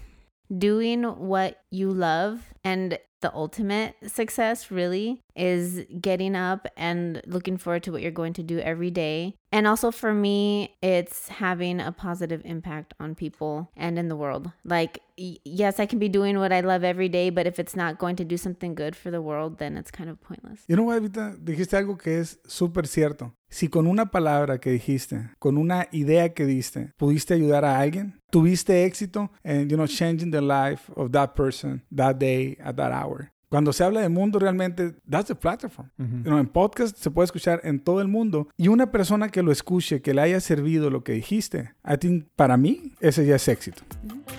doing 0.51 1.03
what 1.05 1.57
you 1.71 1.91
love 1.91 2.53
and 2.65 2.99
the 3.21 3.31
ultimate 3.35 3.95
success 4.07 4.71
really 4.71 5.21
is 5.39 5.87
getting 6.01 6.35
up 6.35 6.67
and 6.77 7.23
looking 7.27 7.57
forward 7.57 7.85
to 7.85 7.93
what 7.93 8.03
you're 8.03 8.11
going 8.11 8.33
to 8.35 8.43
do 8.43 8.59
every 8.59 8.91
day. 8.91 9.35
And 9.53 9.67
also 9.67 9.91
for 9.91 10.13
me, 10.13 10.77
it's 10.83 11.29
having 11.29 11.81
a 11.81 11.93
positive 11.93 12.43
impact 12.45 12.93
on 13.01 13.15
people 13.15 13.71
and 13.77 13.99
in 13.99 14.09
the 14.09 14.17
world. 14.17 14.51
Like, 14.65 15.01
yes, 15.17 15.79
I 15.79 15.87
can 15.87 15.99
be 15.99 16.09
doing 16.09 16.39
what 16.39 16.53
I 16.53 16.61
love 16.61 16.85
every 16.85 17.09
day, 17.09 17.31
but 17.31 17.47
if 17.47 17.59
it's 17.59 17.77
not 17.77 17.99
going 17.99 18.17
to 18.17 18.25
do 18.25 18.37
something 18.37 18.75
good 18.75 18.95
for 18.95 19.11
the 19.11 19.23
world, 19.23 19.59
then 19.59 19.77
it's 19.77 19.91
kind 19.91 20.11
of 20.11 20.21
pointless. 20.21 20.65
You 20.67 20.77
know 20.77 20.83
what, 20.83 21.03
Evita? 21.03 21.37
Dijiste 21.43 21.77
algo 21.77 21.97
que 21.97 22.19
es 22.19 22.39
súper 22.47 22.87
cierto. 22.87 23.33
Si 23.49 23.69
con 23.69 23.87
una 23.87 24.07
palabra 24.07 24.59
que 24.61 24.73
dijiste, 24.73 25.31
con 25.39 25.57
una 25.57 25.87
idea 25.93 26.35
que 26.35 26.45
diste, 26.45 26.93
pudiste 26.99 27.33
ayudar 27.33 27.65
a 27.65 27.79
alguien, 27.79 28.21
tuviste 28.31 28.85
éxito 28.85 29.31
en, 29.43 29.71
you 29.71 29.77
know, 29.77 29.87
changing 29.87 30.31
the 30.31 30.43
life 30.43 30.93
of 30.97 31.13
that 31.13 31.35
person, 31.35 31.83
that 31.91 32.19
day, 32.19 32.59
at 32.63 32.77
that 32.77 32.93
hour. 32.93 33.33
Cuando 33.49 33.73
se 33.73 33.83
habla 33.83 34.01
de 34.03 34.11
mundo, 34.11 34.39
realmente, 34.39 34.95
that's 35.09 35.29
the 35.29 35.35
platform. 35.35 35.89
Mhm. 35.97 36.19
You 36.19 36.25
know, 36.25 36.39
en 36.39 36.47
podcast 36.49 36.97
se 36.99 37.11
puede 37.11 37.25
escuchar 37.25 37.61
en 37.65 37.81
todo 37.81 38.03
el 38.03 38.09
mundo. 38.09 38.49
Y 38.59 38.69
una 38.69 38.91
persona 38.91 39.31
que 39.31 39.43
lo 39.43 39.51
escuche, 39.53 40.03
que 40.03 40.13
le 40.13 40.21
haya 40.21 40.39
servido 40.41 40.91
lo 40.91 41.03
que 41.03 41.13
dijiste, 41.13 41.73
I 41.85 41.97
think, 41.97 42.27
para 42.37 42.57
mí, 42.59 42.93
ese 43.01 43.25
ya 43.25 43.37
es 43.37 43.49
éxito. 43.49 43.83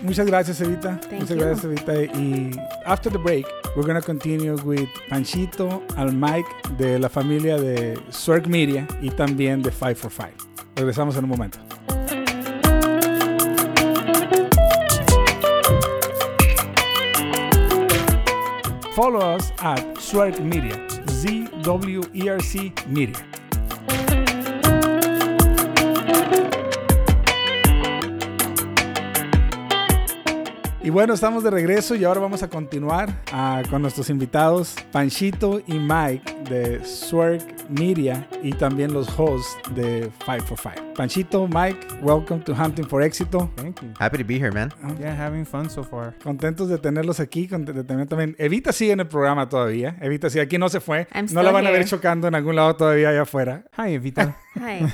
Muchas 0.03 0.27
gracias, 0.27 0.61
Evita. 0.61 0.99
Thank 0.99 1.13
Muchas 1.21 1.29
you. 1.29 1.37
gracias, 1.37 1.65
Evita. 1.65 2.03
Y 2.03 2.51
after 2.85 3.11
the 3.11 3.17
break, 3.17 3.45
we're 3.75 3.87
going 3.87 3.99
to 3.99 4.05
continue 4.05 4.53
with 4.63 4.87
Panchito 5.09 5.81
al 5.97 6.13
Mike 6.13 6.47
de 6.77 6.99
la 6.99 7.09
familia 7.09 7.57
de 7.57 7.99
Swerk 8.09 8.47
Media 8.47 8.87
y 9.01 9.09
también 9.09 9.61
de 9.63 9.71
545. 9.71 10.47
Regresamos 10.75 11.17
en 11.17 11.23
un 11.23 11.29
momento. 11.31 11.57
Follow 19.01 19.21
us 19.21 19.53
at 19.59 19.79
Swerk 19.97 20.41
Media, 20.41 20.75
Z 21.07 21.47
W 21.61 22.01
E 22.13 22.27
R 22.27 22.41
C 22.41 22.73
Media. 22.85 23.15
Y 30.83 30.89
bueno, 30.89 31.13
estamos 31.13 31.45
de 31.45 31.49
regreso 31.49 31.95
y 31.95 32.03
ahora 32.03 32.19
vamos 32.19 32.43
a 32.43 32.49
continuar 32.49 33.13
ah, 33.31 33.63
con 33.69 33.81
nuestros 33.81 34.09
invitados 34.09 34.75
Panchito 34.91 35.61
y 35.65 35.79
Mike 35.79 36.38
de 36.49 36.83
Swerk 36.83 37.69
Media 37.69 38.27
y 38.43 38.51
también 38.51 38.93
los 38.93 39.07
hosts 39.17 39.57
de 39.75 40.09
545. 40.25 40.93
Panchito, 40.95 41.47
Mike, 41.47 41.79
welcome 42.01 42.43
to 42.43 42.53
Hunting 42.53 42.85
for 42.85 43.01
Éxito. 43.01 43.49
Thank 43.55 43.81
you. 43.81 43.89
Happy 43.99 44.17
to 44.17 44.23
be 44.25 44.37
here, 44.37 44.51
man. 44.51 44.73
Yeah, 44.99 45.15
having 45.15 45.45
fun 45.45 45.69
so 45.69 45.83
far. 45.83 46.13
Contentos 46.21 46.67
de 46.67 46.77
tenerlos 46.77 47.19
aquí, 47.19 47.47
de 47.47 47.83
tener 47.83 48.07
también. 48.07 48.35
Evita 48.37 48.73
sigue 48.73 48.91
en 48.91 48.99
el 48.99 49.07
programa 49.07 49.47
todavía. 49.47 49.95
Evita 50.01 50.29
sigue 50.29 50.41
aquí, 50.41 50.57
no 50.57 50.67
se 50.67 50.79
fue. 50.79 51.07
I'm 51.13 51.27
No 51.31 51.43
la 51.43 51.51
van 51.51 51.67
a 51.67 51.71
ver 51.71 51.85
chocando 51.85 52.27
en 52.27 52.35
algún 52.35 52.55
lado 52.55 52.75
todavía 52.75 53.09
allá 53.09 53.21
afuera. 53.21 53.63
Hi, 53.77 53.93
Evita. 53.93 54.35
Hi. 54.59 54.91